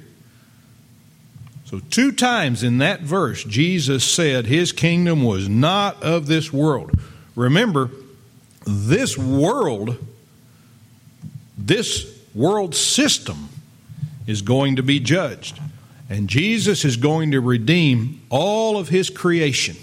So, 1.72 1.80
two 1.90 2.12
times 2.12 2.64
in 2.64 2.80
that 2.80 3.00
verse, 3.00 3.46
Jesus 3.46 4.04
said 4.04 4.46
his 4.46 4.74
kingdom 4.74 5.24
was 5.24 5.48
not 5.48 6.04
of 6.04 6.28
this 6.28 6.52
world. 6.52 6.92
Remember, 7.34 7.90
this 8.68 9.18
world, 9.18 9.98
this 11.58 12.14
world 12.36 12.76
system 12.76 13.48
is 14.28 14.42
going 14.42 14.76
to 14.76 14.84
be 14.84 15.00
judged. 15.00 15.62
And 16.10 16.28
Jesus 16.28 16.84
is 16.84 16.98
going 16.98 17.32
to 17.32 17.40
redeem 17.40 18.20
all 18.30 18.78
of 18.78 18.90
his 18.90 19.10
creation. 19.10 19.78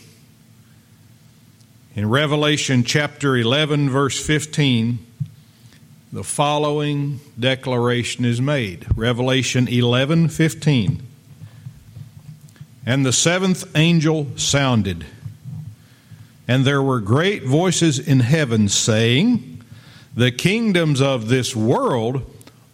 In 1.97 2.11
Revelation 2.11 2.85
chapter 2.85 3.35
11, 3.35 3.89
verse 3.89 4.23
15, 4.23 4.99
the 6.13 6.23
following 6.23 7.21
declaration 7.41 8.27
is 8.27 8.43
made. 8.43 8.87
Revelation 8.95 9.67
11, 9.67 10.29
15. 10.29 11.08
And 12.89 13.05
the 13.05 13.13
seventh 13.13 13.77
angel 13.77 14.29
sounded, 14.37 15.05
and 16.49 16.65
there 16.65 16.83
were 16.83 17.01
great 17.01 17.43
voices 17.43 17.99
in 17.99 18.21
heaven 18.21 18.71
saying, 18.71 19.63
The 20.15 20.33
kingdoms 20.33 21.03
of 21.03 21.29
this 21.29 21.55
world 21.55 22.23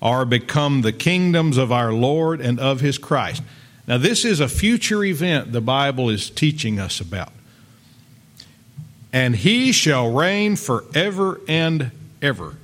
are 0.01 0.25
become 0.25 0.83
the 0.83 0.93
kingdoms 0.93 1.57
of 1.57 1.73
our 1.73 1.93
Lord 1.93 2.41
and 2.41 2.61
of 2.61 2.81
his 2.81 2.97
Christ. 2.97 3.43
Now, 3.89 3.99
this 3.99 4.25
is 4.25 4.39
a 4.39 4.47
future 4.47 5.03
event 5.03 5.51
the 5.51 5.61
Bible 5.61 6.09
is 6.11 6.31
teaching 6.31 6.79
us 6.79 7.01
about 7.01 7.33
and 9.13 9.35
he 9.35 9.73
shall 9.73 10.13
reign 10.13 10.55
forever 10.55 11.41
and 11.49 11.91
ever. 12.23 12.57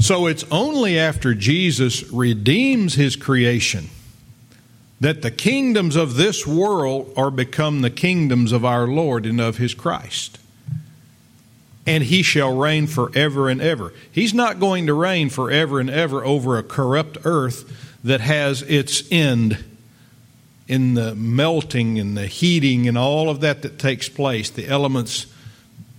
So 0.00 0.28
it's 0.28 0.44
only 0.50 0.98
after 0.98 1.34
Jesus 1.34 2.10
redeems 2.10 2.94
his 2.94 3.16
creation 3.16 3.90
that 5.02 5.20
the 5.20 5.32
kingdoms 5.32 5.96
of 5.96 6.14
this 6.14 6.46
world 6.46 7.12
are 7.16 7.32
become 7.32 7.80
the 7.80 7.90
kingdoms 7.90 8.52
of 8.52 8.64
our 8.64 8.86
Lord 8.86 9.26
and 9.26 9.40
of 9.40 9.56
his 9.56 9.74
Christ. 9.74 10.38
And 11.84 12.04
he 12.04 12.22
shall 12.22 12.56
reign 12.56 12.86
forever 12.86 13.48
and 13.48 13.60
ever. 13.60 13.92
He's 14.12 14.32
not 14.32 14.60
going 14.60 14.86
to 14.86 14.94
reign 14.94 15.28
forever 15.28 15.80
and 15.80 15.90
ever 15.90 16.24
over 16.24 16.56
a 16.56 16.62
corrupt 16.62 17.18
earth 17.24 17.98
that 18.04 18.20
has 18.20 18.62
its 18.62 19.02
end 19.10 19.64
in 20.68 20.94
the 20.94 21.16
melting 21.16 21.98
and 21.98 22.16
the 22.16 22.28
heating 22.28 22.86
and 22.86 22.96
all 22.96 23.28
of 23.28 23.40
that 23.40 23.62
that 23.62 23.80
takes 23.80 24.08
place, 24.08 24.50
the 24.50 24.68
elements 24.68 25.26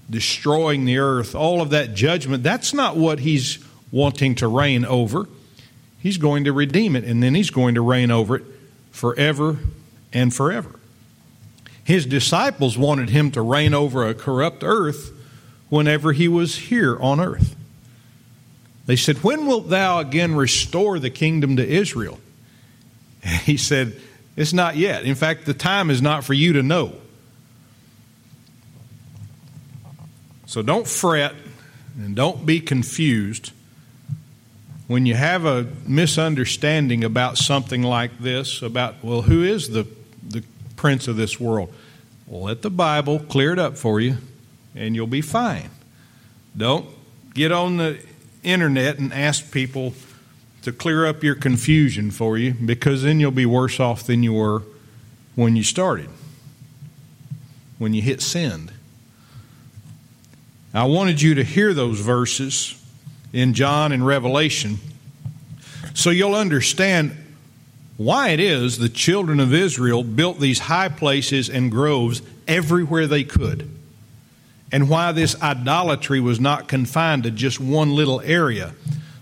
destroying 0.10 0.86
the 0.86 1.00
earth, 1.00 1.36
all 1.36 1.62
of 1.62 1.72
that 1.72 1.94
judgment, 1.94 2.42
that's 2.42 2.74
not 2.74 2.96
what 2.96 3.20
he's 3.20 3.60
wanting 3.92 4.36
to 4.36 4.48
reign 4.48 4.86
over. 4.86 5.28
He's 6.00 6.18
going 6.18 6.46
to 6.46 6.54
redeem 6.54 6.96
it, 6.96 7.04
and 7.04 7.22
then 7.22 7.36
he's 7.36 7.50
going 7.50 7.76
to 7.76 7.82
reign 7.82 8.10
over 8.10 8.38
it 8.38 8.53
forever 8.94 9.58
and 10.14 10.34
forever. 10.34 10.80
His 11.84 12.06
disciples 12.06 12.78
wanted 12.78 13.10
him 13.10 13.32
to 13.32 13.42
reign 13.42 13.74
over 13.74 14.08
a 14.08 14.14
corrupt 14.14 14.64
earth 14.64 15.12
whenever 15.68 16.14
he 16.14 16.30
was 16.30 16.56
here 16.56 16.98
on 17.02 17.20
earth. 17.20 17.58
They 18.86 18.96
said, 18.96 19.18
When 19.18 19.48
wilt 19.48 19.70
thou 19.70 20.00
again 20.00 20.36
restore 20.36 21.00
the 21.00 21.10
kingdom 21.10 21.58
to 21.58 21.68
Israel? 21.68 22.20
He 23.44 23.58
said, 23.58 24.00
It's 24.36 24.54
not 24.54 24.76
yet. 24.76 25.04
In 25.04 25.16
fact, 25.16 25.46
the 25.46 25.54
time 25.54 25.90
is 25.90 26.02
not 26.02 26.24
for 26.24 26.34
you 26.34 26.54
to 26.54 26.64
know. 26.64 26.94
So 30.46 30.62
don't 30.62 30.88
fret 30.88 31.34
and 31.98 32.16
don't 32.16 32.46
be 32.46 32.60
confused 32.60 33.52
when 34.88 35.06
you 35.06 35.15
have 35.15 35.46
a 35.46 35.67
misunderstanding 35.88 37.04
about 37.04 37.38
something 37.38 37.84
like 37.84 38.19
this 38.19 38.62
about 38.62 39.04
well 39.04 39.24
who 39.24 39.43
is 39.43 39.69
the 39.69 39.88
the 40.28 40.43
prince 40.76 41.08
of 41.08 41.15
this 41.15 41.39
world? 41.39 41.74
Well, 42.28 42.43
let 42.43 42.62
the 42.62 42.69
bible 42.69 43.19
clear 43.19 43.54
it 43.54 43.60
up 43.60 43.78
for 43.78 44.00
you 44.00 44.17
and 44.76 44.96
you'll 44.96 45.08
be 45.08 45.22
fine. 45.22 45.69
Don't 46.56 46.88
get 47.34 47.52
on 47.52 47.78
the 47.78 48.00
internet 48.43 49.00
and 49.00 49.13
ask 49.13 49.52
people 49.52 49.93
to 50.63 50.72
clear 50.72 51.06
up 51.06 51.24
your 51.24 51.36
confusion 51.36 52.12
for 52.12 52.38
you 52.38 52.54
because 52.54 53.04
then 53.04 53.19
you'll 53.19 53.32
be 53.32 53.46
worse 53.46 53.80
off 53.80 54.04
than 54.04 54.24
you 54.24 54.34
were 54.34 54.63
when 55.36 55.56
you 55.56 55.63
started 55.63 56.10
when 57.78 57.93
you 57.93 58.02
hit 58.02 58.22
send. 58.22 58.72
I 60.74 60.86
wanted 60.86 61.22
you 61.22 61.36
to 61.36 61.43
hear 61.43 61.74
those 61.74 62.00
verses 62.00 62.82
in 63.34 63.54
John 63.54 63.91
and 63.91 64.06
Revelation 64.06 64.78
so 65.93 66.10
you'll 66.10 66.36
understand 66.36 67.15
why 67.98 68.30
it 68.30 68.39
is 68.39 68.78
the 68.78 68.89
children 68.89 69.39
of 69.39 69.54
Israel 69.54 70.04
built 70.04 70.39
these 70.39 70.60
high 70.60 70.89
places 70.89 71.50
and 71.50 71.69
groves 71.69 72.22
everywhere 72.48 73.06
they 73.06 73.24
could, 73.24 73.69
and 74.72 74.89
why 74.89 75.12
this 75.12 75.39
idolatry 75.41 76.19
was 76.19 76.39
not 76.39 76.67
confined 76.67 77.24
to 77.24 77.32
just 77.32 77.60
one 77.60 77.96
little 77.96 78.22
area, 78.22 78.74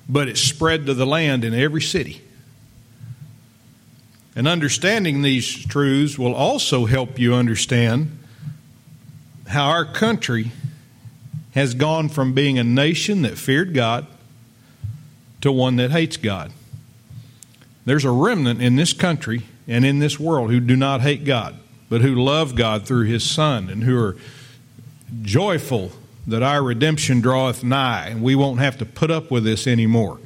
but 0.08 0.30
it 0.30 0.38
spread 0.38 0.86
to 0.86 0.94
the 0.94 1.06
land 1.06 1.44
in 1.44 1.54
every 1.54 1.82
city. 1.82 2.22
And 4.34 4.48
understanding 4.48 5.22
these 5.22 5.66
truths 5.66 6.18
will 6.18 6.34
also 6.34 6.86
help 6.86 7.20
you 7.20 7.36
understand 7.36 8.18
how 9.48 9.66
our 9.66 9.84
country 9.84 10.52
has 11.52 11.74
gone 11.74 12.10
from 12.10 12.34
being 12.34 12.58
a 12.58 12.64
nation 12.64 13.22
that 13.24 13.38
feared 13.38 13.74
God 13.74 14.08
to 15.42 15.52
one 15.52 15.76
that 15.78 15.92
hates 15.92 16.18
God. 16.18 16.52
There's 17.86 18.06
a 18.06 18.12
remnant 18.12 18.62
in 18.62 18.76
this 18.76 18.94
country 18.94 19.42
and 19.68 19.84
in 19.84 20.00
this 20.00 20.20
world 20.20 20.52
who 20.52 20.60
do 20.60 20.76
not 20.76 21.02
hate 21.02 21.26
God, 21.26 21.58
but 21.90 22.02
who 22.02 22.16
love 22.16 22.56
God 22.56 22.86
through 22.86 23.06
His 23.06 23.30
Son 23.30 23.70
and 23.70 23.84
who 23.84 23.98
are 24.02 24.18
joyful 25.24 25.92
that 26.28 26.44
our 26.44 26.62
redemption 26.62 27.20
draweth 27.20 27.64
nigh 27.64 28.08
and 28.08 28.22
we 28.22 28.36
won't 28.36 28.60
have 28.60 28.78
to 28.78 28.86
put 28.86 29.12
up 29.12 29.32
with 29.32 29.44
this 29.44 29.68
anymore. 29.68 30.20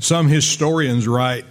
Some 0.00 0.28
historians 0.28 1.08
write 1.08 1.44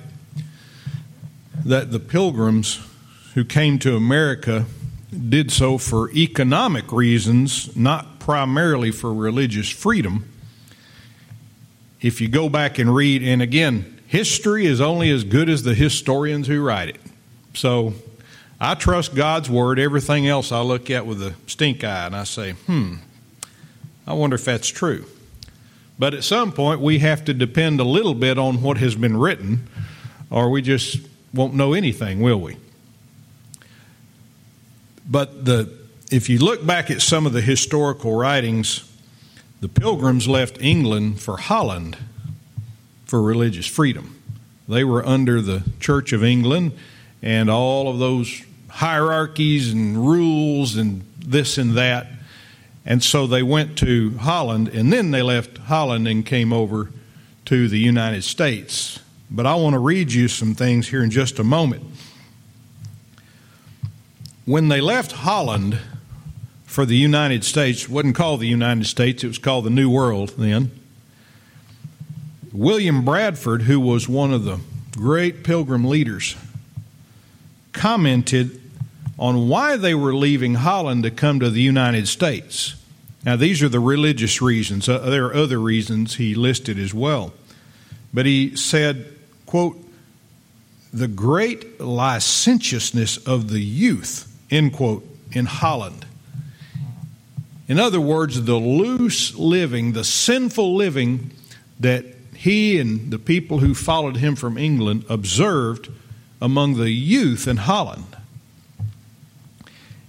that 1.66 1.92
the 1.92 2.00
pilgrims 2.00 2.86
who 3.34 3.46
came 3.46 3.80
to 3.80 3.96
America 3.96 4.66
did 5.14 5.52
so 5.52 5.78
for 5.78 6.12
economic 6.12 6.92
reasons, 6.92 7.76
not 7.76 8.20
primarily 8.20 8.92
for 8.92 9.14
religious 9.14 9.70
freedom 9.70 10.26
if 12.04 12.20
you 12.20 12.28
go 12.28 12.50
back 12.50 12.78
and 12.78 12.94
read, 12.94 13.24
and 13.24 13.42
again, 13.42 13.98
history 14.08 14.66
is 14.66 14.82
only 14.82 15.10
as 15.10 15.24
good 15.24 15.50
as 15.50 15.64
the 15.64 15.74
historians 15.74 16.48
who 16.48 16.62
write 16.62 16.90
it. 16.90 17.00
So 17.54 17.94
I 18.60 18.76
trust 18.76 19.16
God's 19.16 19.50
word. 19.50 19.80
Everything 19.80 20.28
else 20.28 20.52
I 20.52 20.60
look 20.62 20.92
at 20.92 21.06
with 21.06 21.24
a 21.24 21.34
stink 21.48 21.84
eye 21.84 22.06
and 22.06 22.16
I 22.16 22.26
say, 22.26 22.52
hmm, 22.52 22.96
I 24.06 24.14
wonder 24.14 24.36
if 24.36 24.44
that's 24.44 24.68
true. 24.68 25.06
But 25.98 26.14
at 26.14 26.26
some 26.26 26.52
point, 26.52 26.82
we 26.82 27.00
have 27.00 27.24
to 27.26 27.34
depend 27.34 27.80
a 27.80 27.86
little 27.86 28.16
bit 28.16 28.38
on 28.38 28.62
what 28.62 28.78
has 28.78 28.96
been 28.96 29.16
written, 29.16 29.70
or 30.30 30.50
we 30.50 30.62
just 30.62 31.00
won't 31.34 31.54
know 31.54 31.72
anything, 31.72 32.20
will 32.20 32.42
we? 32.42 32.58
But 35.10 35.46
the, 35.46 35.72
if 36.12 36.30
you 36.30 36.40
look 36.40 36.66
back 36.66 36.90
at 36.90 37.02
some 37.02 37.26
of 37.26 37.34
the 37.34 37.42
historical 37.42 38.16
writings, 38.16 38.90
the 39.62 39.70
Pilgrims 39.70 40.28
left 40.28 40.62
England 40.62 41.22
for 41.22 41.38
Holland 41.38 41.98
for 43.06 43.22
religious 43.22 43.68
freedom. 43.68 44.22
They 44.68 44.84
were 44.84 45.06
under 45.06 45.42
the 45.42 45.64
Church 45.80 46.14
of 46.14 46.24
England 46.24 46.74
and 47.22 47.50
all 47.50 47.90
of 47.90 48.00
those 48.00 48.44
hierarchies 48.70 49.72
and 49.72 49.98
rules 49.98 50.76
and 50.76 51.04
this 51.18 51.58
and 51.58 51.74
that. 51.74 52.08
And 52.86 53.04
so 53.04 53.28
they 53.28 53.44
went 53.44 53.78
to 53.80 54.18
Holland 54.18 54.70
and 54.70 54.92
then 54.92 55.12
they 55.12 55.22
left 55.22 55.58
Holland 55.58 56.08
and 56.08 56.26
came 56.26 56.52
over 56.52 56.92
to 57.46 57.68
the 57.68 57.80
United 57.80 58.24
States. 58.24 59.00
But 59.30 59.46
I 59.46 59.56
want 59.56 59.74
to 59.74 59.80
read 59.80 60.12
you 60.12 60.28
some 60.28 60.56
things 60.56 60.88
here 60.88 61.04
in 61.04 61.10
just 61.10 61.40
a 61.40 61.44
moment. 61.44 61.84
When 64.46 64.68
they 64.68 64.82
left 64.82 65.12
Holland, 65.14 65.80
for 66.74 66.88
the 66.88 66.98
United 66.98 67.44
States. 67.44 67.88
Wasn't 67.88 68.16
called 68.16 68.40
the 68.40 68.48
United 68.48 68.88
States, 68.88 69.24
it 69.24 69.28
was 69.28 69.38
called 69.38 69.64
the 69.64 69.70
New 69.70 69.92
World 69.92 70.34
then. 70.40 70.72
William 72.52 73.06
Bradford, 73.06 73.62
who 73.64 73.80
was 73.80 74.10
one 74.10 74.34
of 74.34 74.44
the 74.44 74.60
great 74.98 75.44
pilgrim 75.44 75.86
leaders, 75.86 76.36
commented 77.74 78.60
on 79.20 79.48
why 79.48 79.78
they 79.78 79.94
were 79.94 80.16
leaving 80.16 80.56
Holland 80.56 81.04
to 81.04 81.12
come 81.12 81.40
to 81.42 81.52
the 81.52 81.62
United 81.62 82.08
States. 82.08 82.74
Now, 83.24 83.36
these 83.36 83.62
are 83.62 83.70
the 83.70 83.80
religious 83.80 84.42
reasons. 84.42 84.90
Uh, 84.90 84.98
there 84.98 85.28
are 85.28 85.36
other 85.36 85.60
reasons 85.60 86.16
he 86.16 86.34
listed 86.34 86.80
as 86.80 86.92
well. 86.92 87.34
But 88.12 88.26
he 88.26 88.56
said, 88.56 89.16
quote, 89.46 89.78
the 90.92 91.08
great 91.08 91.80
licentiousness 91.80 93.18
of 93.18 93.52
the 93.52 93.62
youth, 93.62 94.33
end 94.50 94.74
quote, 94.74 95.06
in 95.32 95.46
Holland 95.46 96.06
in 97.68 97.80
other 97.80 98.02
words, 98.02 98.44
the 98.44 98.56
loose 98.56 99.36
living, 99.36 99.94
the 99.94 100.04
sinful 100.04 100.76
living 100.76 101.32
that 101.80 102.06
he 102.36 102.78
and 102.78 103.10
the 103.10 103.20
people 103.20 103.60
who 103.60 103.74
followed 103.74 104.18
him 104.18 104.36
from 104.36 104.58
England 104.58 105.06
observed 105.10 105.90
among 106.42 106.76
the 106.76 106.92
youth 106.92 107.48
in 107.48 107.58
Holland. 107.58 108.18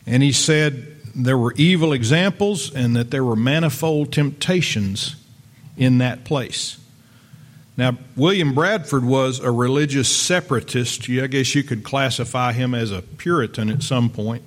And 0.07 0.23
he 0.23 0.33
said 0.33 0.97
there 1.14 1.38
were 1.38 1.55
evil 1.57 1.92
examples 1.92 2.75
and 2.75 2.97
that 2.97 3.11
there 3.12 3.25
were 3.25 3.37
manifold 3.37 4.12
temptations 4.12 5.14
in 5.77 5.99
that 5.99 6.25
place. 6.25 6.79
Now, 7.76 7.98
William 8.14 8.54
Bradford 8.54 9.04
was 9.04 9.40
a 9.40 9.50
religious 9.50 10.08
separatist. 10.08 11.08
I 11.10 11.26
guess 11.26 11.54
you 11.54 11.64
could 11.64 11.82
classify 11.82 12.52
him 12.52 12.74
as 12.74 12.92
a 12.92 13.02
Puritan 13.02 13.68
at 13.68 13.82
some 13.82 14.10
point. 14.10 14.44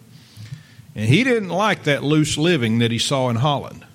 And 0.95 1.09
he 1.09 1.23
didn't 1.23 1.49
like 1.49 1.83
that 1.83 2.03
loose 2.03 2.37
living 2.37 2.79
that 2.79 2.89
he 2.89 2.97
saw 2.97 3.29
in 3.29 3.35
Holland. 3.37 3.85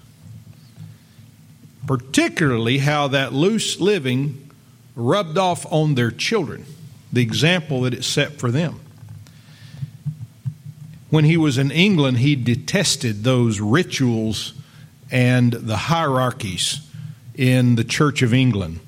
Particularly 1.86 2.78
how 2.78 3.08
that 3.08 3.32
loose 3.32 3.80
living 3.80 4.50
rubbed 4.94 5.38
off 5.38 5.66
on 5.72 5.94
their 5.94 6.10
children, 6.10 6.66
the 7.12 7.22
example 7.22 7.82
that 7.82 7.94
it 7.94 8.04
set 8.04 8.38
for 8.38 8.50
them. 8.50 8.80
When 11.08 11.24
he 11.24 11.36
was 11.36 11.58
in 11.58 11.70
England, 11.70 12.18
he 12.18 12.36
detested 12.36 13.24
those 13.24 13.60
rituals 13.60 14.52
and 15.10 15.52
the 15.52 15.76
hierarchies 15.76 16.80
in 17.34 17.74
the 17.76 17.84
Church 17.84 18.22
of 18.22 18.32
England. 18.32 18.80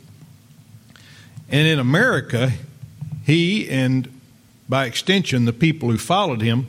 And 1.55 1.69
in 1.69 1.79
America, 1.79 2.51
he 3.25 3.71
and 3.71 4.11
by 4.69 4.87
extension 4.87 5.45
the 5.45 5.53
people 5.53 5.89
who 5.89 5.99
followed 5.99 6.41
him 6.43 6.67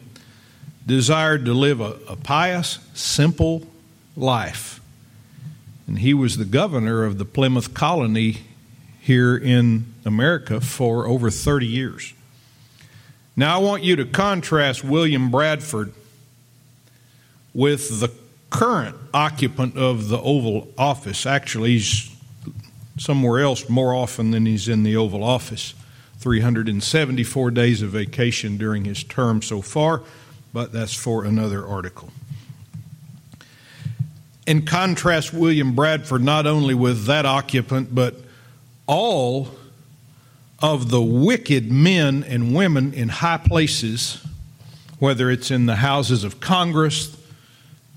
desired 0.86 1.44
to 1.46 1.56
live 1.56 1.82
a, 1.82 1.98
a 2.08 2.16
pious, 2.16 2.78
simple 2.94 3.66
life. 4.16 4.80
And 5.88 5.98
he 5.98 6.14
was 6.14 6.38
the 6.38 6.46
governor 6.46 7.04
of 7.04 7.18
the 7.18 7.26
Plymouth 7.26 7.74
colony 7.74 8.44
here 9.02 9.36
in 9.36 9.92
America 10.06 10.62
for 10.62 11.08
over 11.08 11.32
30 11.32 11.66
years. 11.66 12.14
Now, 13.36 13.56
I 13.56 13.64
want 13.64 13.82
you 13.82 13.96
to 13.96 14.06
contrast 14.06 14.84
William 14.84 15.32
Bradford 15.32 15.94
with 17.56 18.02
the 18.02 18.12
current 18.52 18.96
occupant 19.16 19.78
of 19.78 20.10
the 20.10 20.22
Oval 20.22 20.68
Office. 20.78 21.26
Actually, 21.26 21.72
he's 21.72 22.15
somewhere 22.98 23.42
else 23.42 23.70
more 23.70 23.94
often 23.94 24.32
than 24.32 24.46
he's 24.46 24.68
in 24.68 24.84
the 24.84 24.96
Oval 24.96 25.24
Office. 25.24 25.74
374 26.20 27.52
days 27.52 27.82
of 27.82 27.90
vacation 27.92 28.58
during 28.58 28.86
his 28.86 29.04
term 29.04 29.42
so 29.42 29.62
far 29.62 30.02
but 30.56 30.72
that's 30.72 30.94
for 30.94 31.26
another 31.26 31.68
article. 31.68 32.10
In 34.48 34.66
contrast, 34.66 35.34
William 35.34 35.76
Bradford 35.76 36.24
not 36.24 36.48
only 36.48 36.74
with 36.74 37.08
that 37.08 37.26
occupant, 37.26 37.94
but 37.94 38.16
all 38.88 39.50
of 40.62 40.90
the 40.90 41.02
wicked 41.02 41.70
men 41.70 42.24
and 42.24 42.56
women 42.56 42.94
in 42.94 43.10
high 43.10 43.36
places, 43.36 44.26
whether 44.98 45.30
it's 45.30 45.52
in 45.52 45.66
the 45.66 45.76
houses 45.76 46.24
of 46.24 46.40
Congress, 46.40 47.18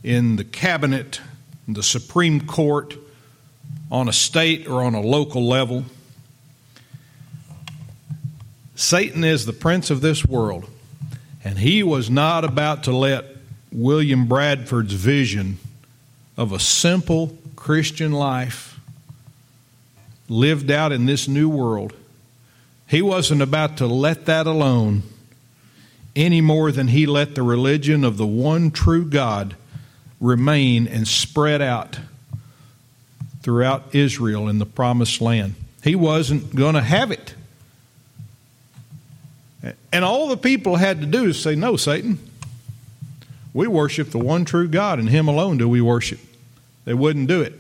in 0.02 0.34
the 0.34 0.42
cabinet, 0.42 1.20
in 1.68 1.74
the 1.74 1.82
Supreme 1.84 2.40
Court, 2.40 2.96
on 3.90 4.08
a 4.08 4.12
state 4.12 4.66
or 4.66 4.82
on 4.82 4.94
a 4.94 5.00
local 5.00 5.46
level. 5.46 5.84
Satan 8.74 9.24
is 9.24 9.46
the 9.46 9.52
prince 9.52 9.90
of 9.90 10.00
this 10.00 10.24
world, 10.24 10.68
and 11.42 11.58
he 11.58 11.82
was 11.82 12.08
not 12.08 12.44
about 12.44 12.84
to 12.84 12.92
let 12.92 13.24
William 13.72 14.26
Bradford's 14.26 14.94
vision 14.94 15.58
of 16.36 16.52
a 16.52 16.60
simple 16.60 17.36
Christian 17.56 18.12
life 18.12 18.78
lived 20.28 20.70
out 20.70 20.92
in 20.92 21.06
this 21.06 21.26
new 21.26 21.48
world. 21.48 21.92
He 22.86 23.02
wasn't 23.02 23.42
about 23.42 23.78
to 23.78 23.86
let 23.86 24.26
that 24.26 24.46
alone 24.46 25.02
any 26.14 26.40
more 26.40 26.72
than 26.72 26.88
he 26.88 27.06
let 27.06 27.34
the 27.34 27.42
religion 27.42 28.04
of 28.04 28.16
the 28.16 28.26
one 28.26 28.70
true 28.70 29.04
God 29.04 29.56
remain 30.20 30.86
and 30.86 31.06
spread 31.06 31.60
out 31.62 31.98
throughout 33.42 33.94
Israel 33.94 34.48
in 34.48 34.58
the 34.58 34.66
promised 34.66 35.20
land. 35.20 35.54
He 35.82 35.94
wasn't 35.94 36.54
going 36.54 36.74
to 36.74 36.82
have 36.82 37.10
it. 37.10 37.34
And 39.92 40.04
all 40.04 40.28
the 40.28 40.36
people 40.36 40.76
had 40.76 41.00
to 41.00 41.06
do 41.06 41.24
is 41.26 41.40
say, 41.40 41.54
No, 41.54 41.76
Satan. 41.76 42.18
We 43.54 43.66
worship 43.66 44.10
the 44.10 44.18
one 44.18 44.44
true 44.44 44.68
God, 44.68 44.98
and 44.98 45.08
Him 45.08 45.26
alone 45.26 45.58
do 45.58 45.68
we 45.68 45.80
worship. 45.80 46.20
They 46.84 46.94
wouldn't 46.94 47.28
do 47.28 47.40
it. 47.42 47.54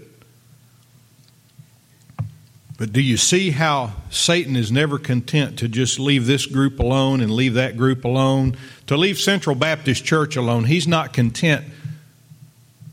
But 2.78 2.92
do 2.92 3.00
you 3.02 3.16
see 3.16 3.50
how 3.50 3.94
Satan 4.08 4.54
is 4.54 4.70
never 4.70 4.98
content 4.98 5.58
to 5.58 5.68
just 5.68 5.98
leave 5.98 6.26
this 6.26 6.46
group 6.46 6.78
alone 6.78 7.20
and 7.20 7.32
leave 7.32 7.54
that 7.54 7.76
group 7.76 8.04
alone? 8.04 8.56
To 8.86 8.96
leave 8.96 9.18
Central 9.18 9.56
Baptist 9.56 10.04
Church 10.04 10.36
alone. 10.36 10.64
He's 10.64 10.86
not 10.86 11.12
content, 11.12 11.66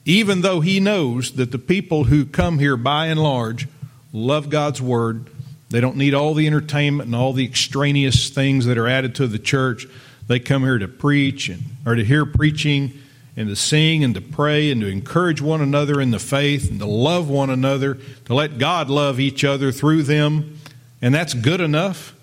even 0.06 0.42
though 0.42 0.62
he 0.62 0.80
knows 0.80 1.34
that 1.34 1.52
the 1.52 1.60
people 1.60 2.06
who 2.06 2.26
come 2.26 2.60
here 2.60 2.78
by 2.78 3.08
and 3.08 3.22
large 3.22 3.68
love 4.14 4.50
God's 4.50 4.82
Word. 4.82 5.30
They 5.70 5.82
don't 5.82 5.98
need 5.98 6.14
all 6.14 6.34
the 6.34 6.48
entertainment 6.48 7.08
and 7.08 7.16
all 7.16 7.34
the 7.34 7.44
extraneous 7.44 8.30
things 8.30 8.66
that 8.66 8.78
are 8.78 8.88
added 8.88 9.16
to 9.16 9.28
the 9.28 9.40
church. 9.40 9.88
They 10.28 10.40
come 10.40 10.64
here 10.64 10.78
to 10.78 10.88
preach 10.88 11.50
and, 11.50 11.64
or 11.86 11.96
to 11.96 12.06
hear 12.06 12.26
preaching 12.26 12.94
and 13.36 13.50
to 13.50 13.56
sing 13.56 14.04
and 14.04 14.16
to 14.16 14.22
pray 14.22 14.72
and 14.72 14.80
to 14.82 14.88
encourage 14.88 15.42
one 15.42 15.62
another 15.62 16.00
in 16.00 16.12
the 16.12 16.20
faith 16.20 16.70
and 16.70 16.80
to 16.80 16.86
love 16.86 17.30
one 17.30 17.50
another, 17.50 17.98
to 18.26 18.34
let 18.34 18.58
God 18.58 18.90
love 18.90 19.20
each 19.20 19.44
other 19.44 19.72
through 19.72 20.04
them. 20.04 20.58
And 21.02 21.14
that's 21.14 21.34
good 21.34 21.62
enough 21.62 22.16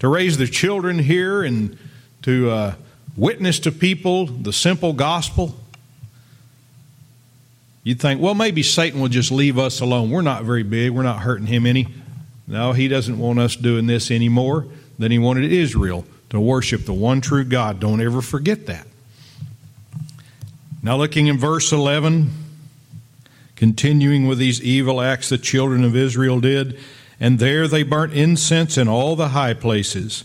to 0.00 0.08
raise 0.08 0.36
their 0.38 0.46
children 0.46 0.98
here 0.98 1.42
and 1.42 1.78
to 2.22 2.50
uh, 2.50 2.74
witness 3.16 3.60
to 3.60 3.72
people 3.72 4.26
the 4.26 4.52
simple 4.52 4.92
gospel. 4.92 5.54
You'd 7.88 8.00
think, 8.00 8.20
well, 8.20 8.34
maybe 8.34 8.62
Satan 8.62 9.00
will 9.00 9.08
just 9.08 9.32
leave 9.32 9.58
us 9.58 9.80
alone. 9.80 10.10
We're 10.10 10.20
not 10.20 10.44
very 10.44 10.62
big, 10.62 10.90
we're 10.90 11.04
not 11.04 11.20
hurting 11.20 11.46
him 11.46 11.64
any. 11.64 11.88
No, 12.46 12.72
he 12.72 12.86
doesn't 12.86 13.18
want 13.18 13.38
us 13.38 13.56
doing 13.56 13.86
this 13.86 14.10
anymore 14.10 14.66
than 14.98 15.10
he 15.10 15.18
wanted 15.18 15.50
Israel 15.50 16.04
to 16.28 16.38
worship 16.38 16.84
the 16.84 16.92
one 16.92 17.22
true 17.22 17.44
God. 17.44 17.80
Don't 17.80 18.02
ever 18.02 18.20
forget 18.20 18.66
that. 18.66 18.86
Now, 20.82 20.98
looking 20.98 21.28
in 21.28 21.38
verse 21.38 21.72
11, 21.72 22.28
continuing 23.56 24.26
with 24.26 24.36
these 24.36 24.60
evil 24.60 25.00
acts 25.00 25.30
the 25.30 25.38
children 25.38 25.82
of 25.82 25.96
Israel 25.96 26.40
did, 26.40 26.78
and 27.18 27.38
there 27.38 27.66
they 27.66 27.84
burnt 27.84 28.12
incense 28.12 28.76
in 28.76 28.86
all 28.86 29.16
the 29.16 29.28
high 29.28 29.54
places, 29.54 30.24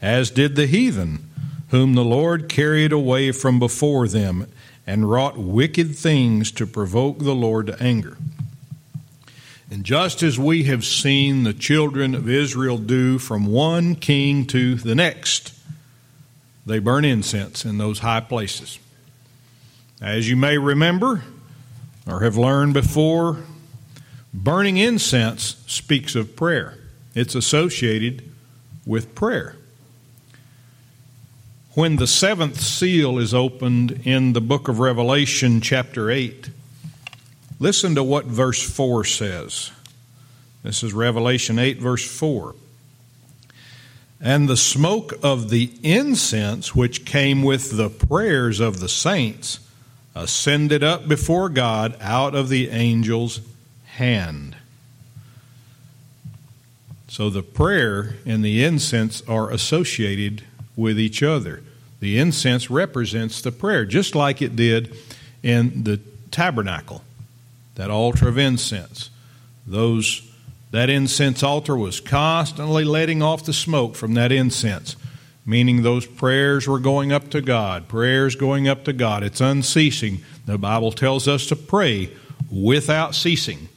as 0.00 0.30
did 0.30 0.54
the 0.54 0.68
heathen, 0.68 1.28
whom 1.70 1.94
the 1.94 2.04
Lord 2.04 2.48
carried 2.48 2.92
away 2.92 3.32
from 3.32 3.58
before 3.58 4.06
them, 4.06 4.46
and 4.86 5.10
wrought 5.10 5.38
wicked 5.38 5.96
things 5.96 6.50
to 6.52 6.66
provoke 6.66 7.18
the 7.18 7.34
Lord 7.34 7.66
to 7.68 7.82
anger. 7.82 8.16
And 9.70 9.84
just 9.84 10.22
as 10.22 10.38
we 10.38 10.64
have 10.64 10.84
seen 10.84 11.44
the 11.44 11.54
children 11.54 12.14
of 12.14 12.28
Israel 12.28 12.76
do 12.76 13.18
from 13.18 13.46
one 13.46 13.94
king 13.94 14.46
to 14.48 14.74
the 14.74 14.94
next, 14.94 15.54
they 16.66 16.78
burn 16.78 17.04
incense 17.04 17.64
in 17.64 17.78
those 17.78 18.00
high 18.00 18.20
places. 18.20 18.78
As 20.00 20.28
you 20.28 20.36
may 20.36 20.58
remember 20.58 21.22
or 22.06 22.20
have 22.20 22.36
learned 22.36 22.74
before, 22.74 23.38
burning 24.34 24.76
incense 24.76 25.62
speaks 25.66 26.14
of 26.14 26.36
prayer, 26.36 26.76
it's 27.14 27.34
associated 27.34 28.30
with 28.84 29.14
prayer. 29.14 29.56
When 31.74 31.96
the 31.96 32.06
seventh 32.06 32.60
seal 32.60 33.18
is 33.18 33.32
opened 33.32 34.02
in 34.04 34.34
the 34.34 34.42
book 34.42 34.68
of 34.68 34.78
Revelation, 34.78 35.62
chapter 35.62 36.10
8, 36.10 36.50
listen 37.58 37.94
to 37.94 38.02
what 38.02 38.26
verse 38.26 38.62
4 38.62 39.06
says. 39.06 39.70
This 40.62 40.82
is 40.82 40.92
Revelation 40.92 41.58
8, 41.58 41.78
verse 41.78 42.06
4. 42.06 42.54
And 44.20 44.50
the 44.50 44.56
smoke 44.58 45.14
of 45.22 45.48
the 45.48 45.72
incense 45.82 46.74
which 46.74 47.06
came 47.06 47.42
with 47.42 47.74
the 47.78 47.88
prayers 47.88 48.60
of 48.60 48.80
the 48.80 48.88
saints 48.90 49.58
ascended 50.14 50.84
up 50.84 51.08
before 51.08 51.48
God 51.48 51.96
out 52.02 52.34
of 52.34 52.50
the 52.50 52.70
angel's 52.70 53.40
hand. 53.86 54.56
So 57.08 57.30
the 57.30 57.42
prayer 57.42 58.16
and 58.26 58.44
the 58.44 58.62
incense 58.62 59.22
are 59.26 59.50
associated 59.50 60.42
with 60.76 60.98
each 60.98 61.22
other. 61.22 61.62
The 62.00 62.18
incense 62.18 62.70
represents 62.70 63.40
the 63.40 63.52
prayer, 63.52 63.84
just 63.84 64.14
like 64.14 64.42
it 64.42 64.56
did 64.56 64.96
in 65.42 65.84
the 65.84 66.00
tabernacle, 66.30 67.02
that 67.76 67.90
altar 67.90 68.28
of 68.28 68.38
incense. 68.38 69.10
Those 69.66 70.28
that 70.70 70.90
incense 70.90 71.42
altar 71.42 71.76
was 71.76 72.00
constantly 72.00 72.84
letting 72.84 73.22
off 73.22 73.44
the 73.44 73.52
smoke 73.52 73.94
from 73.94 74.14
that 74.14 74.32
incense 74.32 74.96
meaning 75.44 75.82
those 75.82 76.06
prayers 76.06 76.68
were 76.68 76.78
going 76.78 77.12
up 77.12 77.30
to 77.30 77.40
God, 77.40 77.88
prayers 77.88 78.34
going 78.34 78.68
up 78.68 78.84
to 78.84 78.92
God. 78.92 79.22
It's 79.22 79.40
unceasing. 79.40 80.22
The 80.46 80.58
Bible 80.58 80.92
tells 80.92 81.26
us 81.26 81.46
to 81.46 81.56
pray 81.56 82.10
without 82.50 83.14
ceasing. 83.14 83.68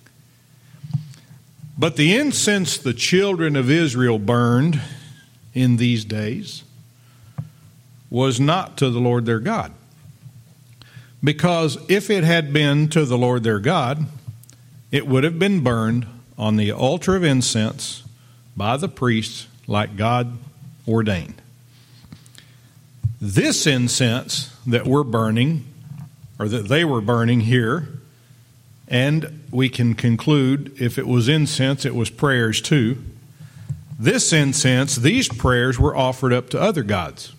But 1.78 1.96
the 1.96 2.16
incense 2.16 2.78
the 2.78 2.94
children 2.94 3.56
of 3.56 3.70
Israel 3.70 4.20
burned 4.20 4.82
in 5.54 5.78
these 5.78 6.06
days 6.06 6.64
was 8.10 8.40
not 8.40 8.78
to 8.78 8.90
the 8.90 9.00
Lord 9.00 9.26
their 9.26 9.40
God. 9.40 9.72
Because 11.24 11.78
if 11.90 12.10
it 12.10 12.24
had 12.24 12.54
been 12.54 12.88
to 12.90 13.06
the 13.06 13.18
Lord 13.18 13.44
their 13.44 13.60
God, 13.60 14.06
it 14.92 15.08
would 15.08 15.24
have 15.24 15.40
been 15.40 15.62
burned 15.62 16.06
on 16.38 16.56
the 16.56 16.72
altar 16.72 17.16
of 17.16 17.24
incense 17.24 18.04
by 18.56 18.78
the 18.78 18.88
priests 18.88 19.48
like 19.68 19.98
God 19.98 20.38
ordained. 20.88 21.42
This 23.20 23.66
incense 23.66 24.56
that 24.68 24.86
we're 24.86 25.04
burning, 25.04 25.66
or 26.38 26.48
that 26.48 26.68
they 26.68 26.86
were 26.86 27.02
burning 27.02 27.42
here, 27.42 27.88
and 28.88 29.44
we 29.52 29.70
can 29.70 29.96
conclude 29.96 30.80
if 30.80 30.98
it 30.98 31.08
was 31.08 31.28
incense, 31.28 31.86
it 31.86 31.96
was 31.96 32.10
prayers 32.10 32.62
too. 32.62 33.02
This 33.98 34.32
incense, 34.34 34.96
these 34.96 35.28
prayers 35.28 35.80
were 35.80 35.96
offered 35.96 36.34
up 36.34 36.50
to 36.52 36.62
other 36.62 36.84
gods. 36.84 37.34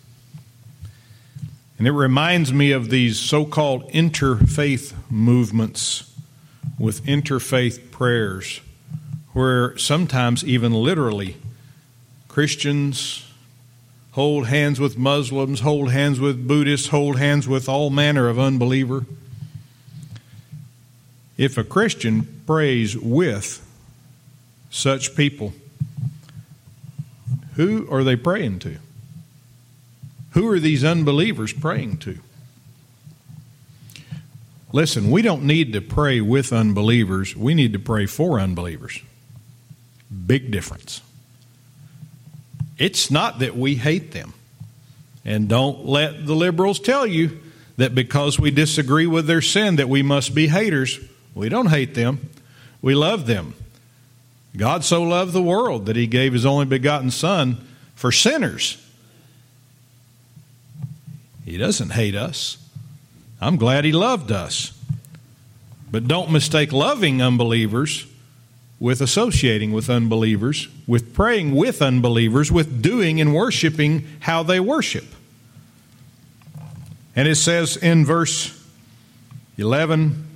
And 1.79 1.87
it 1.87 1.93
reminds 1.93 2.53
me 2.53 2.73
of 2.73 2.89
these 2.89 3.19
so 3.19 3.45
called 3.45 3.91
interfaith 3.91 4.95
movements 5.11 6.15
with 6.79 7.05
interfaith 7.05 7.91
prayers, 7.91 8.61
where 9.33 9.77
sometimes, 9.77 10.43
even 10.45 10.73
literally, 10.73 11.37
Christians 12.29 13.31
hold 14.13 14.47
hands 14.47 14.81
with 14.81 14.97
Muslims, 14.97 15.61
hold 15.61 15.91
hands 15.91 16.19
with 16.19 16.49
Buddhists, 16.49 16.89
hold 16.89 17.19
hands 17.19 17.47
with 17.47 17.69
all 17.69 17.91
manner 17.91 18.29
of 18.29 18.39
unbeliever. 18.39 19.05
If 21.37 21.59
a 21.59 21.65
Christian 21.65 22.43
prays 22.47 22.97
with 22.97 23.63
such 24.71 25.15
people, 25.15 25.53
who 27.57 27.87
are 27.91 28.03
they 28.03 28.17
praying 28.17 28.61
to? 28.61 28.79
Who 30.37 30.47
are 30.49 30.61
these 30.61 30.85
unbelievers 30.85 31.55
praying 31.55 31.97
to? 32.01 32.19
Listen, 34.71 35.11
we 35.11 35.23
don't 35.23 35.45
need 35.45 35.73
to 35.73 35.81
pray 35.81 36.21
with 36.21 36.53
unbelievers. 36.53 37.35
We 37.35 37.55
need 37.55 37.73
to 37.73 37.79
pray 37.79 38.05
for 38.05 38.39
unbelievers. 38.39 39.01
Big 40.27 40.51
difference. 40.51 41.01
It's 42.77 43.11
not 43.11 43.39
that 43.39 43.57
we 43.57 43.77
hate 43.77 44.13
them. 44.13 44.35
And 45.25 45.49
don't 45.49 45.87
let 45.87 46.27
the 46.27 46.37
liberals 46.37 46.81
tell 46.81 47.07
you 47.07 47.41
that 47.79 47.95
because 47.95 48.39
we 48.39 48.51
disagree 48.51 49.07
with 49.07 49.27
their 49.27 49.41
sin 49.41 49.77
that 49.77 49.89
we 49.89 50.03
must 50.03 50.35
be 50.35 50.49
haters. 50.49 51.01
We 51.35 51.49
don't 51.49 51.71
hate 51.71 51.95
them. 51.95 52.29
We 52.83 52.95
love 52.95 53.27
them. 53.27 53.55
God 54.55 54.85
so 54.85 55.03
loved 55.03 55.33
the 55.33 55.41
world 55.41 55.87
that 55.87 55.97
he 55.97 56.07
gave 56.07 56.35
his 56.35 56.45
only 56.45 56.67
begotten 56.67 57.11
son 57.11 57.67
for 57.95 58.13
sinners. 58.13 58.86
He 61.47 61.57
doesn't 61.57 61.93
hate 61.93 62.15
us. 62.15 62.59
I'm 63.41 63.57
glad 63.57 63.87
He 63.87 63.93
loved 63.93 64.31
us. 64.31 64.79
But 65.91 66.09
don't 66.09 66.31
mistake 66.31 66.73
loving 66.73 67.23
unbelievers 67.23 68.07
with 68.79 69.01
associating 69.01 69.73
with 69.73 69.89
unbelievers, 69.89 70.69
with 70.87 71.15
praying 71.15 71.55
with 71.55 71.81
unbelievers, 71.81 72.53
with 72.53 72.83
doing 72.83 73.21
and 73.21 73.35
worshiping 73.35 74.07
how 74.21 74.43
they 74.43 74.61
worship. 74.61 75.07
And 77.15 77.27
it 77.27 77.37
says 77.37 77.79
in 77.79 78.05
verse 78.05 78.53
11 79.57 80.27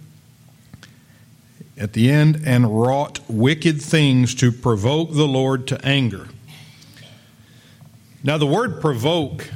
at 1.77 1.95
the 1.95 2.11
end, 2.11 2.43
and 2.45 2.83
wrought 2.83 3.21
wicked 3.27 3.81
things 3.81 4.35
to 4.35 4.53
provoke 4.53 5.13
the 5.13 5.27
Lord 5.27 5.67
to 5.69 5.85
anger. 5.85 6.29
Now, 8.23 8.37
the 8.37 8.47
word 8.47 8.83
provoke 8.83 9.49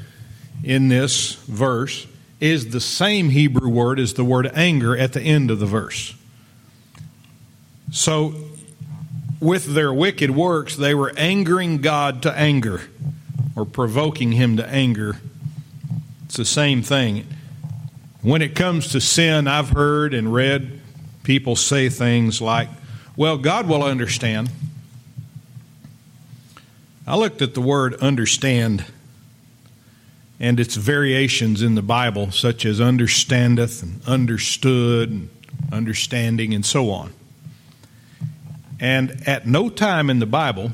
in 0.65 0.89
this 0.89 1.35
verse 1.35 2.07
is 2.41 2.71
the 2.71 2.81
same 2.81 3.31
Hebrew 3.31 3.69
word 3.69 3.99
as 3.99 4.15
the 4.15 4.25
word 4.25 4.51
anger 4.55 4.97
at 4.97 5.13
the 5.13 5.21
end 5.21 5.51
of 5.51 5.61
the 5.61 5.67
verse. 5.67 6.15
So, 7.93 8.35
with 9.41 9.67
their 9.67 9.93
wicked 9.93 10.31
works, 10.31 10.77
they 10.77 10.95
were 10.95 11.13
angering 11.17 11.79
God 11.79 12.23
to 12.23 12.37
anger 12.37 12.81
or 13.55 13.65
provoking 13.65 14.33
him 14.33 14.57
to 14.57 14.67
anger. 14.67 15.19
It's 16.25 16.37
the 16.37 16.45
same 16.45 16.83
thing. 16.83 17.27
When 18.23 18.41
it 18.43 18.57
comes 18.57 18.89
to 18.93 19.01
sin, 19.01 19.47
I've 19.47 19.69
heard 19.69 20.15
and 20.15 20.33
read 20.33 20.81
people 21.25 21.57
say 21.57 21.89
things 21.89 22.41
like, 22.41 22.69
well, 23.17 23.37
God 23.37 23.69
will 23.69 23.85
understand. 23.85 24.51
I 27.07 27.17
looked 27.17 27.43
at 27.43 27.55
the 27.55 27.61
word 27.61 27.95
understand 27.97 28.85
and 30.41 30.59
its 30.59 30.77
variations 30.77 31.63
in 31.63 31.75
the 31.75 31.83
Bible, 31.83 32.31
such 32.31 32.65
as 32.65 32.81
understandeth 32.81 33.83
and 33.83 34.01
understood 34.07 35.11
and 35.11 35.31
understanding 35.73 36.55
and 36.55 36.65
so 36.67 36.91
on. 36.91 37.13
And 38.81 39.27
at 39.27 39.47
no 39.47 39.69
time 39.69 40.11
in 40.11 40.19
the 40.19 40.27
Bible 40.27 40.73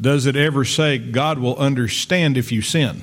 does 0.00 0.26
it 0.26 0.36
ever 0.36 0.64
say 0.64 0.98
God 0.98 1.38
will 1.38 1.56
understand 1.56 2.36
if 2.36 2.50
you 2.50 2.62
sin. 2.62 3.02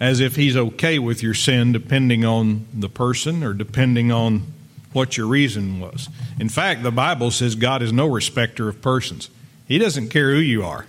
As 0.00 0.20
if 0.20 0.36
He's 0.36 0.56
okay 0.56 0.98
with 0.98 1.22
your 1.22 1.34
sin, 1.34 1.72
depending 1.72 2.24
on 2.24 2.66
the 2.72 2.88
person 2.88 3.42
or 3.42 3.52
depending 3.52 4.12
on 4.12 4.44
what 4.92 5.16
your 5.16 5.26
reason 5.26 5.80
was. 5.80 6.08
In 6.40 6.48
fact, 6.48 6.82
the 6.82 6.92
Bible 6.92 7.30
says 7.30 7.56
God 7.56 7.82
is 7.82 7.92
no 7.92 8.06
respecter 8.06 8.68
of 8.68 8.80
persons. 8.80 9.28
He 9.66 9.78
doesn't 9.78 10.08
care 10.08 10.32
who 10.32 10.40
you 10.40 10.64
are, 10.64 10.86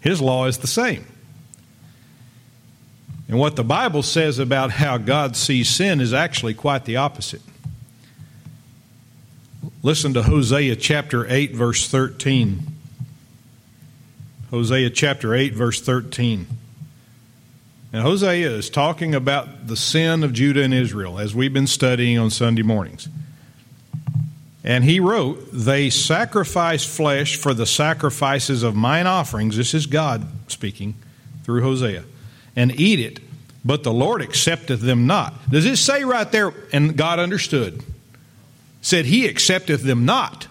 His 0.00 0.20
law 0.20 0.46
is 0.46 0.58
the 0.58 0.66
same. 0.66 1.06
And 3.30 3.38
what 3.38 3.54
the 3.54 3.62
Bible 3.62 4.02
says 4.02 4.40
about 4.40 4.72
how 4.72 4.98
God 4.98 5.36
sees 5.36 5.68
sin 5.68 6.00
is 6.00 6.12
actually 6.12 6.52
quite 6.52 6.84
the 6.84 6.96
opposite. 6.96 7.42
Listen 9.84 10.12
to 10.14 10.22
Hosea 10.24 10.74
chapter 10.74 11.24
8, 11.30 11.52
verse 11.52 11.88
13. 11.88 12.66
Hosea 14.50 14.90
chapter 14.90 15.32
8, 15.32 15.54
verse 15.54 15.80
13. 15.80 16.48
Now, 17.92 18.02
Hosea 18.02 18.50
is 18.50 18.68
talking 18.68 19.14
about 19.14 19.68
the 19.68 19.76
sin 19.76 20.24
of 20.24 20.32
Judah 20.32 20.64
and 20.64 20.74
Israel, 20.74 21.20
as 21.20 21.32
we've 21.32 21.52
been 21.52 21.68
studying 21.68 22.18
on 22.18 22.30
Sunday 22.30 22.62
mornings. 22.62 23.08
And 24.64 24.82
he 24.82 24.98
wrote, 24.98 25.50
They 25.52 25.88
sacrifice 25.88 26.84
flesh 26.84 27.36
for 27.36 27.54
the 27.54 27.64
sacrifices 27.64 28.64
of 28.64 28.74
mine 28.74 29.06
offerings. 29.06 29.56
This 29.56 29.72
is 29.72 29.86
God 29.86 30.26
speaking 30.50 30.96
through 31.44 31.62
Hosea. 31.62 32.02
And 32.56 32.78
eat 32.78 33.00
it, 33.00 33.20
but 33.64 33.82
the 33.82 33.92
Lord 33.92 34.22
accepteth 34.22 34.80
them 34.80 35.06
not. 35.06 35.50
Does 35.50 35.66
it 35.66 35.76
say 35.76 36.04
right 36.04 36.30
there, 36.30 36.52
and 36.72 36.96
God 36.96 37.18
understood? 37.18 37.82
Said, 38.82 39.06
He 39.06 39.26
accepteth 39.26 39.82
them 39.82 40.04
not. 40.04 40.46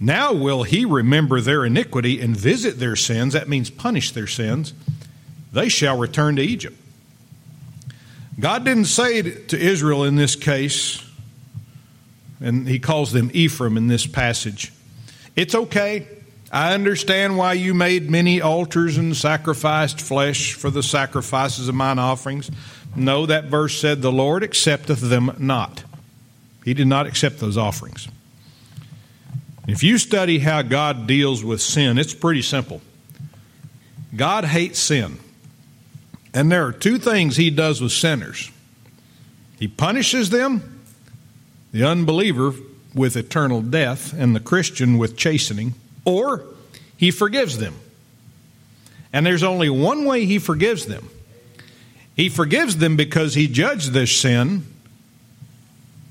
Now 0.00 0.32
will 0.32 0.62
He 0.62 0.84
remember 0.84 1.40
their 1.40 1.64
iniquity 1.64 2.20
and 2.20 2.36
visit 2.36 2.78
their 2.78 2.96
sins. 2.96 3.34
That 3.34 3.48
means 3.48 3.70
punish 3.70 4.12
their 4.12 4.26
sins. 4.26 4.72
They 5.52 5.68
shall 5.68 5.98
return 5.98 6.36
to 6.36 6.42
Egypt. 6.42 6.76
God 8.40 8.64
didn't 8.64 8.86
say 8.86 9.22
to 9.22 9.58
Israel 9.58 10.04
in 10.04 10.16
this 10.16 10.34
case, 10.34 11.04
and 12.40 12.66
he 12.66 12.78
calls 12.78 13.12
them 13.12 13.30
Ephraim 13.34 13.76
in 13.76 13.86
this 13.86 14.06
passage. 14.06 14.72
It's 15.36 15.54
okay. 15.54 16.08
I 16.52 16.74
understand 16.74 17.38
why 17.38 17.54
you 17.54 17.72
made 17.72 18.10
many 18.10 18.42
altars 18.42 18.98
and 18.98 19.16
sacrificed 19.16 20.02
flesh 20.02 20.52
for 20.52 20.68
the 20.68 20.82
sacrifices 20.82 21.68
of 21.68 21.74
mine 21.74 21.98
offerings. 21.98 22.50
No, 22.94 23.24
that 23.24 23.46
verse 23.46 23.78
said, 23.78 24.02
The 24.02 24.12
Lord 24.12 24.42
accepteth 24.42 25.00
them 25.00 25.34
not. 25.38 25.82
He 26.62 26.74
did 26.74 26.86
not 26.86 27.06
accept 27.06 27.38
those 27.38 27.56
offerings. 27.56 28.06
If 29.66 29.82
you 29.82 29.96
study 29.96 30.40
how 30.40 30.60
God 30.62 31.06
deals 31.06 31.42
with 31.42 31.62
sin, 31.62 31.96
it's 31.96 32.14
pretty 32.14 32.42
simple. 32.42 32.82
God 34.14 34.44
hates 34.44 34.78
sin. 34.78 35.18
And 36.34 36.52
there 36.52 36.66
are 36.66 36.72
two 36.72 36.98
things 36.98 37.36
He 37.36 37.50
does 37.50 37.80
with 37.80 37.92
sinners 37.92 38.50
He 39.58 39.68
punishes 39.68 40.30
them 40.30 40.80
the 41.72 41.84
unbeliever 41.84 42.52
with 42.94 43.16
eternal 43.16 43.62
death 43.62 44.12
and 44.12 44.36
the 44.36 44.40
Christian 44.40 44.98
with 44.98 45.16
chastening, 45.16 45.74
or 46.04 46.44
he 46.96 47.10
forgives 47.10 47.58
them. 47.58 47.74
And 49.12 49.26
there's 49.26 49.42
only 49.42 49.68
one 49.68 50.04
way 50.04 50.24
he 50.24 50.38
forgives 50.38 50.86
them. 50.86 51.10
He 52.16 52.28
forgives 52.28 52.76
them 52.76 52.96
because 52.96 53.34
he 53.34 53.46
judged 53.46 53.92
this 53.92 54.14
sin 54.14 54.64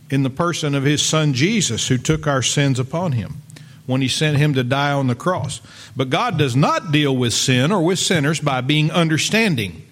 in 0.10 0.24
the 0.24 0.30
person 0.30 0.76
of 0.76 0.84
his 0.84 1.02
son 1.02 1.34
Jesus, 1.34 1.88
who 1.88 1.98
took 1.98 2.28
our 2.28 2.42
sins 2.42 2.80
upon 2.80 3.14
him 3.14 3.36
when 3.86 4.02
he 4.02 4.08
sent 4.08 4.38
him 4.38 4.54
to 4.54 4.64
die 4.64 4.92
on 4.92 5.08
the 5.08 5.16
cross. 5.16 5.62
But 5.96 6.10
God 6.10 6.38
does 6.38 6.56
not 6.56 6.92
deal 6.92 7.16
with 7.16 7.34
sin 7.34 7.72
or 7.72 7.82
with 7.82 8.00
sinners 8.00 8.40
by 8.40 8.62
being 8.62 8.92
understanding 8.92 9.88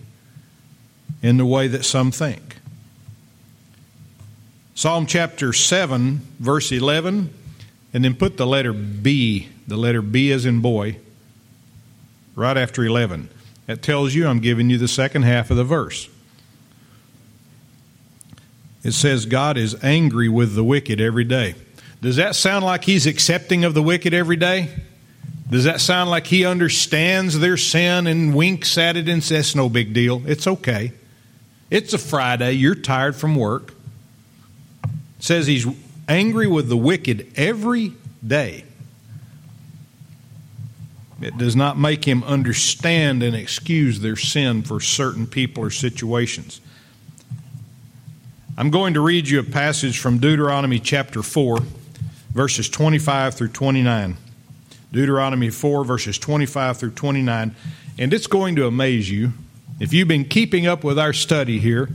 in 1.22 1.38
the 1.38 1.46
way 1.46 1.68
that 1.68 1.86
some 1.86 2.12
think. 2.12 2.58
Psalm 4.76 5.06
chapter 5.06 5.52
7, 5.52 6.22
verse 6.40 6.72
11, 6.72 7.34
and 7.94 8.04
then 8.04 8.16
put 8.16 8.38
the 8.38 8.46
letter 8.46 8.74
B, 8.74 9.50
the 9.68 9.78
letter 9.78 10.02
B 10.02 10.32
as 10.32 10.46
in 10.46 10.62
boy, 10.62 10.98
right 12.36 12.58
after 12.58 12.84
11. 12.84 13.30
That 13.66 13.82
tells 13.82 14.14
you 14.14 14.28
I'm 14.28 14.40
giving 14.40 14.70
you 14.70 14.78
the 14.78 14.88
second 14.88 15.24
half 15.24 15.52
of 15.52 15.58
the 15.58 15.64
verse. 15.64 16.10
It 18.84 18.94
says, 18.94 19.26
God 19.26 19.58
is 19.58 19.84
angry 19.84 20.30
with 20.30 20.56
the 20.56 20.64
wicked 20.64 21.02
every 21.02 21.26
day. 21.26 21.56
Does 22.02 22.16
that 22.16 22.36
sound 22.36 22.64
like 22.64 22.86
He's 22.86 23.06
accepting 23.06 23.66
of 23.66 23.74
the 23.74 23.84
wicked 23.84 24.14
every 24.14 24.38
day? 24.38 24.70
Does 25.50 25.66
that 25.66 25.82
sound 25.82 26.10
like 26.10 26.28
He 26.28 26.46
understands 26.46 27.38
their 27.40 27.58
sin 27.58 28.08
and 28.08 28.34
winks 28.34 28.78
at 28.78 28.96
it 28.96 29.10
and 29.10 29.24
says, 29.24 29.56
no 29.56 29.68
big 29.68 29.94
deal? 29.94 30.22
It's 30.26 30.48
okay. 30.48 30.94
It's 31.70 31.94
a 31.94 31.98
Friday. 31.98 32.54
You're 32.54 32.76
tired 32.76 33.16
from 33.16 33.36
work 33.36 33.74
says 35.20 35.46
he's 35.46 35.68
angry 36.10 36.48
with 36.48 36.68
the 36.68 36.76
wicked 36.76 37.32
every 37.36 37.94
day. 38.26 38.66
It 41.22 41.38
does 41.38 41.56
not 41.56 41.78
make 41.78 42.06
him 42.06 42.24
understand 42.24 43.22
and 43.24 43.36
excuse 43.36 44.00
their 44.00 44.16
sin 44.16 44.64
for 44.64 44.80
certain 44.80 45.28
people 45.28 45.64
or 45.64 45.70
situations. 45.70 46.62
I'm 48.58 48.72
going 48.72 48.94
to 48.96 49.02
read 49.02 49.28
you 49.28 49.40
a 49.40 49.44
passage 49.44 50.00
from 50.00 50.18
Deuteronomy 50.18 50.80
chapter 50.80 51.22
4, 51.22 51.60
verses 52.32 52.70
25 52.70 53.36
through 53.36 53.50
29. 53.50 54.18
Deuteronomy 54.92 55.50
4, 55.50 55.86
verses 55.86 56.18
25 56.18 56.78
through 56.78 56.92
29. 56.92 57.56
And 57.98 58.14
it's 58.14 58.28
going 58.28 58.56
to 58.56 58.66
amaze 58.66 59.12
you. 59.12 59.34
If 59.80 59.94
you've 59.94 60.08
been 60.08 60.26
keeping 60.26 60.68
up 60.68 60.84
with 60.84 60.98
our 60.98 61.14
study 61.14 61.60
here, 61.60 61.90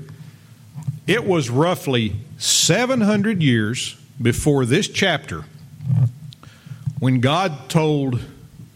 it 1.07 1.27
was 1.27 1.51
roughly 1.51 2.15
700 2.39 3.43
years 3.43 3.97
before 4.21 4.65
this 4.65 4.89
chapter 4.89 5.45
when 6.99 7.21
God 7.21 7.69
told, 7.69 8.21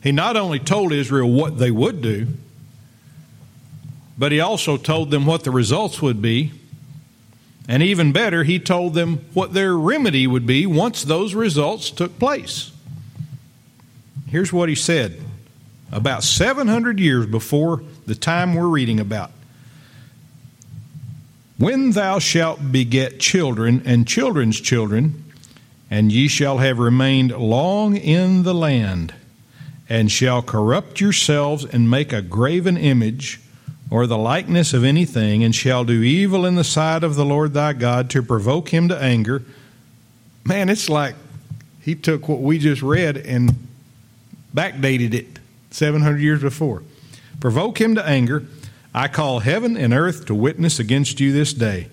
He 0.02 0.12
not 0.12 0.36
only 0.36 0.58
told 0.58 0.92
Israel 0.92 1.30
what 1.30 1.58
they 1.58 1.70
would 1.70 2.02
do, 2.02 2.26
but 4.18 4.32
He 4.32 4.40
also 4.40 4.76
told 4.76 5.10
them 5.10 5.24
what 5.24 5.44
the 5.44 5.50
results 5.50 6.02
would 6.02 6.20
be. 6.20 6.52
And 7.66 7.82
even 7.82 8.12
better, 8.12 8.44
He 8.44 8.58
told 8.58 8.92
them 8.92 9.24
what 9.32 9.54
their 9.54 9.74
remedy 9.74 10.26
would 10.26 10.46
be 10.46 10.66
once 10.66 11.02
those 11.04 11.34
results 11.34 11.90
took 11.90 12.18
place. 12.18 12.70
Here's 14.26 14.52
what 14.52 14.68
He 14.68 14.74
said 14.74 15.18
about 15.90 16.22
700 16.22 17.00
years 17.00 17.24
before 17.24 17.82
the 18.06 18.14
time 18.14 18.54
we're 18.54 18.66
reading 18.66 19.00
about. 19.00 19.30
When 21.56 21.92
thou 21.92 22.18
shalt 22.18 22.70
beget 22.70 23.18
children 23.20 23.82
and 23.86 24.06
children's 24.06 24.60
children, 24.60 25.24
and 25.90 26.12
ye 26.12 26.28
shall 26.28 26.58
have 26.58 26.78
remained 26.78 27.32
long 27.32 27.96
in 27.96 28.42
the 28.42 28.54
land, 28.54 29.14
and 29.88 30.10
shall 30.10 30.42
corrupt 30.42 31.00
yourselves 31.00 31.64
and 31.64 31.90
make 31.90 32.12
a 32.12 32.22
graven 32.22 32.76
image, 32.76 33.40
or 33.90 34.06
the 34.06 34.18
likeness 34.18 34.74
of 34.74 34.84
anything, 34.84 35.42
and 35.42 35.54
shall 35.54 35.84
do 35.84 36.02
evil 36.02 36.44
in 36.44 36.56
the 36.56 36.64
sight 36.64 37.02
of 37.02 37.14
the 37.14 37.24
Lord 37.24 37.54
thy 37.54 37.72
God 37.72 38.10
to 38.10 38.22
provoke 38.22 38.68
him 38.68 38.88
to 38.88 39.02
anger. 39.02 39.42
Man, 40.44 40.68
it's 40.68 40.90
like 40.90 41.14
he 41.80 41.94
took 41.94 42.28
what 42.28 42.40
we 42.40 42.58
just 42.58 42.82
read 42.82 43.16
and 43.16 43.66
backdated 44.54 45.14
it 45.14 45.38
700 45.70 46.18
years 46.18 46.42
before. 46.42 46.82
Provoke 47.40 47.80
him 47.80 47.94
to 47.94 48.06
anger. 48.06 48.44
I 48.94 49.08
call 49.08 49.40
heaven 49.40 49.76
and 49.76 49.94
earth 49.94 50.26
to 50.26 50.34
witness 50.34 50.78
against 50.78 51.20
you 51.20 51.32
this 51.32 51.52
day, 51.54 51.88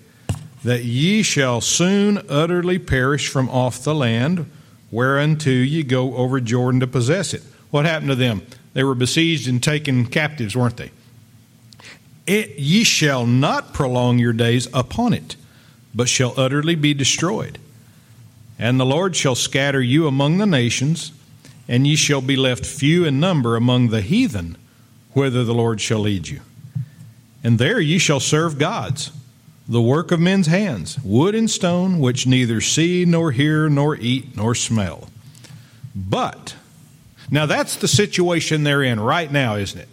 that 0.66 0.82
ye 0.82 1.22
shall 1.22 1.60
soon 1.60 2.20
utterly 2.28 2.76
perish 2.76 3.28
from 3.28 3.48
off 3.50 3.84
the 3.84 3.94
land 3.94 4.50
whereunto 4.90 5.48
ye 5.48 5.84
go 5.84 6.16
over 6.16 6.40
Jordan 6.40 6.80
to 6.80 6.88
possess 6.88 7.32
it. 7.32 7.42
What 7.70 7.84
happened 7.84 8.08
to 8.08 8.16
them? 8.16 8.44
They 8.72 8.82
were 8.82 8.96
besieged 8.96 9.46
and 9.46 9.62
taken 9.62 10.06
captives, 10.06 10.56
weren't 10.56 10.76
they? 10.76 10.90
It, 12.26 12.58
ye 12.58 12.82
shall 12.82 13.26
not 13.26 13.74
prolong 13.74 14.18
your 14.18 14.32
days 14.32 14.66
upon 14.74 15.12
it, 15.12 15.36
but 15.94 16.08
shall 16.08 16.34
utterly 16.36 16.74
be 16.74 16.94
destroyed. 16.94 17.60
And 18.58 18.80
the 18.80 18.84
Lord 18.84 19.14
shall 19.14 19.36
scatter 19.36 19.80
you 19.80 20.08
among 20.08 20.38
the 20.38 20.46
nations, 20.46 21.12
and 21.68 21.86
ye 21.86 21.94
shall 21.94 22.20
be 22.20 22.34
left 22.34 22.66
few 22.66 23.04
in 23.04 23.20
number 23.20 23.54
among 23.54 23.90
the 23.90 24.00
heathen, 24.00 24.56
whither 25.12 25.44
the 25.44 25.54
Lord 25.54 25.80
shall 25.80 26.00
lead 26.00 26.26
you. 26.26 26.40
And 27.44 27.60
there 27.60 27.80
ye 27.80 27.98
shall 27.98 28.18
serve 28.18 28.58
gods, 28.58 29.12
the 29.68 29.82
work 29.82 30.12
of 30.12 30.20
men's 30.20 30.46
hands, 30.46 30.98
wood 31.02 31.34
and 31.34 31.50
stone, 31.50 31.98
which 31.98 32.26
neither 32.26 32.60
see, 32.60 33.04
nor 33.04 33.32
hear, 33.32 33.68
nor 33.68 33.96
eat, 33.96 34.36
nor 34.36 34.54
smell. 34.54 35.08
But, 35.94 36.54
now 37.30 37.46
that's 37.46 37.76
the 37.76 37.88
situation 37.88 38.62
they're 38.62 38.82
in 38.82 39.00
right 39.00 39.30
now, 39.30 39.56
isn't 39.56 39.80
it? 39.80 39.88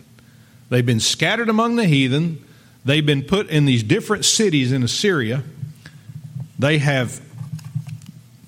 They've 0.70 0.86
been 0.86 1.00
scattered 1.00 1.50
among 1.50 1.76
the 1.76 1.86
heathen. 1.86 2.44
They've 2.86 3.06
been 3.06 3.24
put 3.24 3.50
in 3.50 3.66
these 3.66 3.84
different 3.84 4.26
cities 4.26 4.72
in 4.72 4.84
Assyria. 4.84 5.44
They 6.60 6.78
have 6.78 7.22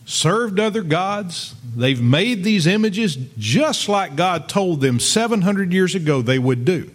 served 0.05 0.59
other 0.59 0.83
gods. 0.83 1.55
They've 1.75 2.01
made 2.01 2.43
these 2.43 2.67
images 2.67 3.17
just 3.37 3.89
like 3.89 4.15
God 4.15 4.47
told 4.47 4.81
them 4.81 4.99
700 4.99 5.73
years 5.73 5.95
ago 5.95 6.21
they 6.21 6.39
would 6.39 6.65
do. 6.65 6.91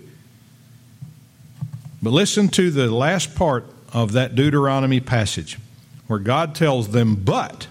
But 2.02 2.10
listen 2.10 2.48
to 2.50 2.70
the 2.70 2.90
last 2.90 3.34
part 3.34 3.66
of 3.92 4.12
that 4.12 4.34
Deuteronomy 4.34 5.00
passage 5.00 5.58
where 6.06 6.18
God 6.18 6.54
tells 6.54 6.88
them, 6.88 7.16
But 7.16 7.68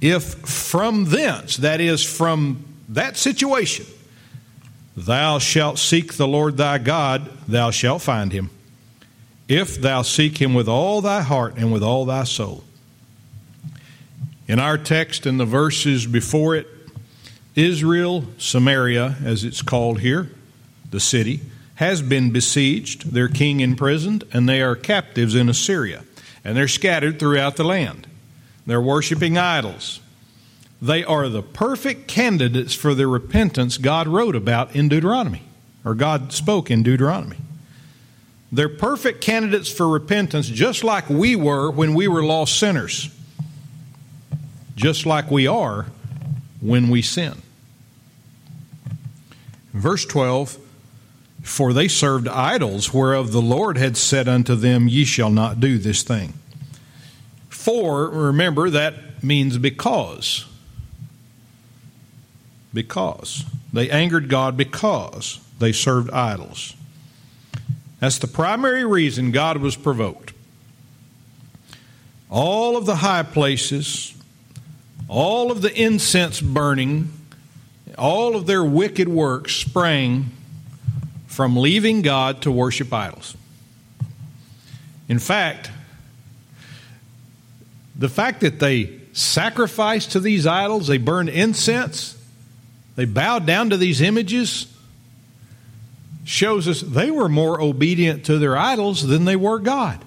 if 0.00 0.34
from 0.34 1.06
thence, 1.06 1.56
that 1.58 1.80
is, 1.80 2.04
from 2.04 2.64
that 2.88 3.16
situation, 3.16 3.86
Thou 4.96 5.38
shalt 5.38 5.78
seek 5.78 6.14
the 6.14 6.28
Lord 6.28 6.56
thy 6.56 6.78
God, 6.78 7.30
thou 7.48 7.70
shalt 7.70 8.02
find 8.02 8.32
him, 8.32 8.50
if 9.48 9.80
thou 9.80 10.02
seek 10.02 10.40
him 10.40 10.54
with 10.54 10.68
all 10.68 11.00
thy 11.00 11.22
heart 11.22 11.54
and 11.56 11.72
with 11.72 11.82
all 11.82 12.04
thy 12.04 12.24
soul. 12.24 12.64
In 14.46 14.58
our 14.58 14.76
text 14.76 15.24
and 15.24 15.40
the 15.40 15.46
verses 15.46 16.06
before 16.06 16.56
it, 16.56 16.66
Israel, 17.54 18.24
Samaria, 18.38 19.16
as 19.24 19.44
it's 19.44 19.62
called 19.62 20.00
here, 20.00 20.30
the 20.90 21.00
city, 21.00 21.40
has 21.76 22.02
been 22.02 22.30
besieged, 22.30 23.12
their 23.12 23.28
king 23.28 23.60
imprisoned, 23.60 24.24
and 24.32 24.48
they 24.48 24.60
are 24.60 24.76
captives 24.76 25.34
in 25.34 25.48
Assyria. 25.48 26.04
And 26.44 26.56
they're 26.56 26.68
scattered 26.68 27.18
throughout 27.18 27.56
the 27.56 27.64
land. 27.64 28.06
They're 28.66 28.80
worshiping 28.80 29.38
idols. 29.38 30.00
They 30.80 31.04
are 31.04 31.28
the 31.28 31.42
perfect 31.42 32.08
candidates 32.08 32.74
for 32.74 32.94
the 32.94 33.06
repentance 33.06 33.78
God 33.78 34.08
wrote 34.08 34.34
about 34.34 34.74
in 34.74 34.88
Deuteronomy, 34.88 35.42
or 35.84 35.94
God 35.94 36.32
spoke 36.32 36.70
in 36.70 36.82
Deuteronomy. 36.82 37.38
They're 38.50 38.68
perfect 38.68 39.22
candidates 39.22 39.72
for 39.72 39.88
repentance, 39.88 40.46
just 40.46 40.84
like 40.84 41.08
we 41.08 41.36
were 41.36 41.70
when 41.70 41.94
we 41.94 42.06
were 42.06 42.22
lost 42.22 42.58
sinners, 42.58 43.08
just 44.76 45.06
like 45.06 45.30
we 45.30 45.46
are 45.46 45.86
when 46.60 46.90
we 46.90 47.00
sin. 47.00 47.40
Verse 49.72 50.04
12 50.04 50.58
For 51.42 51.72
they 51.72 51.88
served 51.88 52.28
idols, 52.28 52.94
whereof 52.94 53.32
the 53.32 53.42
Lord 53.42 53.76
had 53.76 53.96
said 53.96 54.28
unto 54.28 54.54
them, 54.54 54.88
Ye 54.88 55.04
shall 55.04 55.30
not 55.30 55.60
do 55.60 55.76
this 55.76 56.02
thing. 56.02 56.34
For, 57.48 58.08
remember, 58.08 58.70
that 58.70 59.22
means 59.22 59.58
because 59.58 60.46
because. 62.72 63.44
They 63.72 63.90
angered 63.90 64.28
God 64.28 64.56
because 64.56 65.40
they 65.58 65.72
served 65.72 66.10
idols. 66.10 66.74
That's 68.00 68.18
the 68.18 68.26
primary 68.26 68.84
reason 68.84 69.30
God 69.30 69.58
was 69.58 69.76
provoked. 69.76 70.32
All 72.30 72.76
of 72.76 72.86
the 72.86 72.96
high 72.96 73.22
places, 73.22 74.14
all 75.08 75.52
of 75.52 75.62
the 75.62 75.72
incense 75.80 76.40
burning, 76.40 77.12
all 77.98 78.34
of 78.34 78.46
their 78.46 78.64
wicked 78.64 79.08
works 79.08 79.54
sprang 79.54 80.30
from 81.32 81.56
leaving 81.56 82.02
God 82.02 82.42
to 82.42 82.52
worship 82.52 82.92
idols. 82.92 83.34
In 85.08 85.18
fact, 85.18 85.70
the 87.96 88.10
fact 88.10 88.42
that 88.42 88.60
they 88.60 89.00
sacrificed 89.14 90.12
to 90.12 90.20
these 90.20 90.46
idols, 90.46 90.88
they 90.88 90.98
burned 90.98 91.30
incense, 91.30 92.22
they 92.96 93.06
bowed 93.06 93.46
down 93.46 93.70
to 93.70 93.78
these 93.78 94.02
images, 94.02 94.66
shows 96.26 96.68
us 96.68 96.82
they 96.82 97.10
were 97.10 97.30
more 97.30 97.62
obedient 97.62 98.26
to 98.26 98.38
their 98.38 98.54
idols 98.54 99.06
than 99.06 99.24
they 99.24 99.36
were 99.36 99.58
God. 99.58 100.04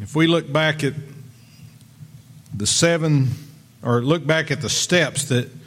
If 0.00 0.16
we 0.16 0.26
look 0.26 0.50
back 0.50 0.82
at 0.82 0.94
the 2.54 2.66
seven, 2.66 3.28
or 3.82 4.00
look 4.00 4.26
back 4.26 4.50
at 4.50 4.62
the 4.62 4.70
steps 4.70 5.26
that 5.26 5.57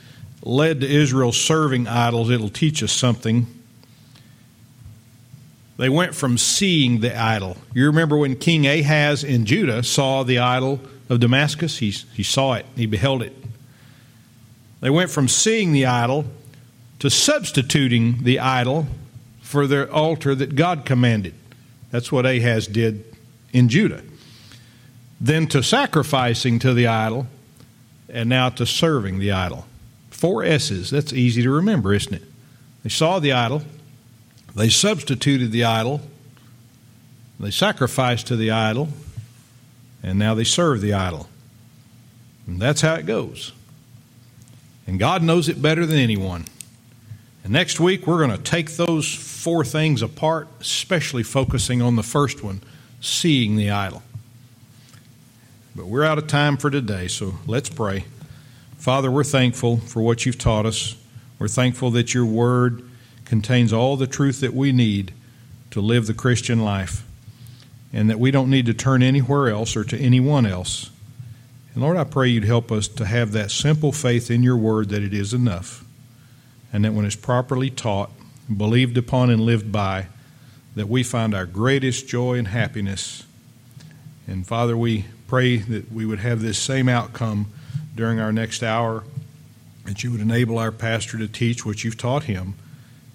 led 0.44 0.82
to 0.82 0.88
Israel 0.88 1.32
serving 1.32 1.88
idols, 1.88 2.30
it'll 2.30 2.50
teach 2.50 2.82
us 2.84 2.92
something. 2.92 3.48
They 5.78 5.89
went 5.89 6.14
from 6.14 6.38
seeing 6.38 7.00
the 7.00 7.18
idol. 7.18 7.58
You 7.74 7.88
remember 7.88 8.18
when 8.18 8.36
King 8.36 8.68
Ahaz 8.68 9.24
in 9.24 9.46
Judah 9.46 9.84
saw 9.84 10.24
the 10.24 10.39
idol 10.39 10.80
of 11.10 11.20
Damascus? 11.20 11.78
He, 11.78 11.89
he 11.89 12.24
saw 12.24 12.54
it, 12.54 12.66
he 12.76 12.86
beheld 12.86 13.22
it. 13.24 13.36
They 14.80 14.89
went 14.89 15.10
from 15.10 15.28
seeing 15.28 15.74
the 15.74 15.86
idol 15.86 16.26
to 17.00 17.10
substituting 17.10 18.24
the 18.24 18.39
idol 18.39 18.88
for 19.42 19.68
the 19.68 19.92
altar 19.92 20.36
that 20.36 20.56
God 20.56 20.86
commanded. 20.86 21.34
That's 21.89 22.12
what 22.12 22.26
Ahaz 22.26 22.68
did 22.68 23.04
in 23.52 23.70
Judah. 23.70 24.02
Then 25.20 25.48
to 25.48 25.62
sacrificing 25.62 26.60
to 26.60 26.74
the 26.74 26.88
idol, 26.88 27.28
and 28.10 28.30
now 28.30 28.50
to 28.50 28.66
serving 28.66 29.20
the 29.20 29.32
idol. 29.32 29.66
Four 30.12 30.43
S's. 30.43 30.91
That's 30.91 31.12
easy 31.12 31.41
to 31.41 31.49
remember, 31.49 31.93
isn't 31.93 32.14
it? 32.14 32.24
They 32.84 32.89
saw 32.89 33.20
the 33.20 33.32
idol, 33.32 33.64
they 34.55 34.70
substituted 34.70 35.51
the 35.51 35.64
idol, 35.64 36.01
they 37.39 37.51
sacrificed 37.51 38.28
to 38.28 38.36
the 38.36 38.51
idol, 38.51 38.89
and 40.03 40.20
now 40.20 40.36
they 40.36 40.43
serve 40.43 40.82
the 40.82 40.93
idol. 40.93 41.28
And 42.47 42.59
that's 42.59 42.82
how 42.82 42.95
it 42.95 43.05
goes. 43.05 43.53
And 44.88 44.99
God 44.99 45.24
knows 45.24 45.47
it 45.47 45.62
better 45.62 45.86
than 45.86 45.97
anyone. 45.97 46.45
And 47.43 47.53
next 47.53 47.80
week, 47.80 48.05
we're 48.05 48.26
going 48.26 48.38
to 48.38 48.43
take 48.43 48.72
those 48.72 49.14
four 49.14 49.64
things 49.64 50.01
apart, 50.01 50.47
especially 50.59 51.24
focusing 51.24 51.82
on 51.82 51.95
the 51.95 52.03
first 52.03 52.43
one 52.43 52.62
seeing 52.99 53.55
the 53.55 53.72
idol. 53.72 54.03
But 55.76 55.86
we're 55.88 56.03
out 56.03 56.18
of 56.18 56.28
time 56.28 56.57
for 56.57 56.70
today, 56.70 57.07
so 57.07 57.36
let's 57.47 57.70
pray. 57.70 58.05
Father, 58.82 59.12
we're 59.12 59.24
thankful 59.24 59.78
for 59.78 60.02
what 60.02 60.26
you've 60.26 60.40
taught 60.40 60.66
us. 60.66 60.96
We're 61.38 61.48
thankful 61.48 61.92
that 61.92 62.16
your 62.16 62.26
word 62.26 62.82
contains 63.26 63.72
all 63.72 63.96
the 63.96 64.08
truth 64.08 64.42
that 64.42 64.56
we 64.56 64.72
need 64.72 65.14
to 65.70 65.80
live 65.80 66.08
the 66.08 66.16
Christian 66.16 66.64
life 66.64 67.06
and 67.94 68.10
that 68.10 68.20
we 68.20 68.32
don't 68.32 68.50
need 68.50 68.66
to 68.66 68.74
turn 68.74 69.04
anywhere 69.04 69.50
else 69.50 69.76
or 69.76 69.84
to 69.84 70.00
anyone 70.00 70.48
else. 70.48 70.90
And 71.76 71.84
Lord, 71.84 71.96
I 71.96 72.06
pray 72.06 72.30
you'd 72.30 72.44
help 72.44 72.72
us 72.72 72.88
to 72.88 73.06
have 73.06 73.34
that 73.34 73.52
simple 73.52 73.92
faith 73.92 74.32
in 74.32 74.42
your 74.42 74.58
word 74.58 74.90
that 74.90 75.04
it 75.04 75.14
is 75.14 75.32
enough, 75.32 75.86
and 76.74 76.84
that 76.84 76.94
when 76.94 77.06
it's 77.06 77.16
properly 77.16 77.70
taught, 77.70 78.10
believed 78.58 78.98
upon, 78.98 79.30
and 79.30 79.42
lived 79.42 79.72
by, 79.72 80.08
that 80.74 80.90
we 80.90 81.04
find 81.04 81.36
our 81.36 81.46
greatest 81.46 82.08
joy 82.08 82.34
and 82.34 82.48
happiness. 82.48 83.28
And 84.26 84.48
Father, 84.48 84.76
we 84.76 85.06
pray 85.28 85.58
that 85.58 85.92
we 85.92 86.04
would 86.04 86.20
have 86.20 86.42
this 86.42 86.58
same 86.58 86.90
outcome 86.90 87.46
during 88.02 88.20
our 88.20 88.32
next 88.32 88.64
hour, 88.64 89.04
that 89.86 90.04
you 90.04 90.10
would 90.10 90.22
enable 90.22 90.58
our 90.58 90.72
pastor 90.72 91.20
to 91.20 91.28
teach 91.28 91.64
what 91.64 91.84
you've 91.84 91.99
taught 91.99 92.24
him 92.24 92.56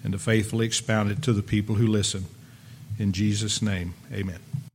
and 0.01 0.13
to 0.13 0.17
faithfully 0.17 0.65
expound 0.65 1.11
it 1.11 1.21
to 1.21 1.33
the 1.33 1.43
people 1.43 1.75
who 1.75 1.85
listen. 1.85 2.23
In 2.97 3.11
Jesus' 3.11 3.61
name, 3.61 3.95
amen. 4.13 4.39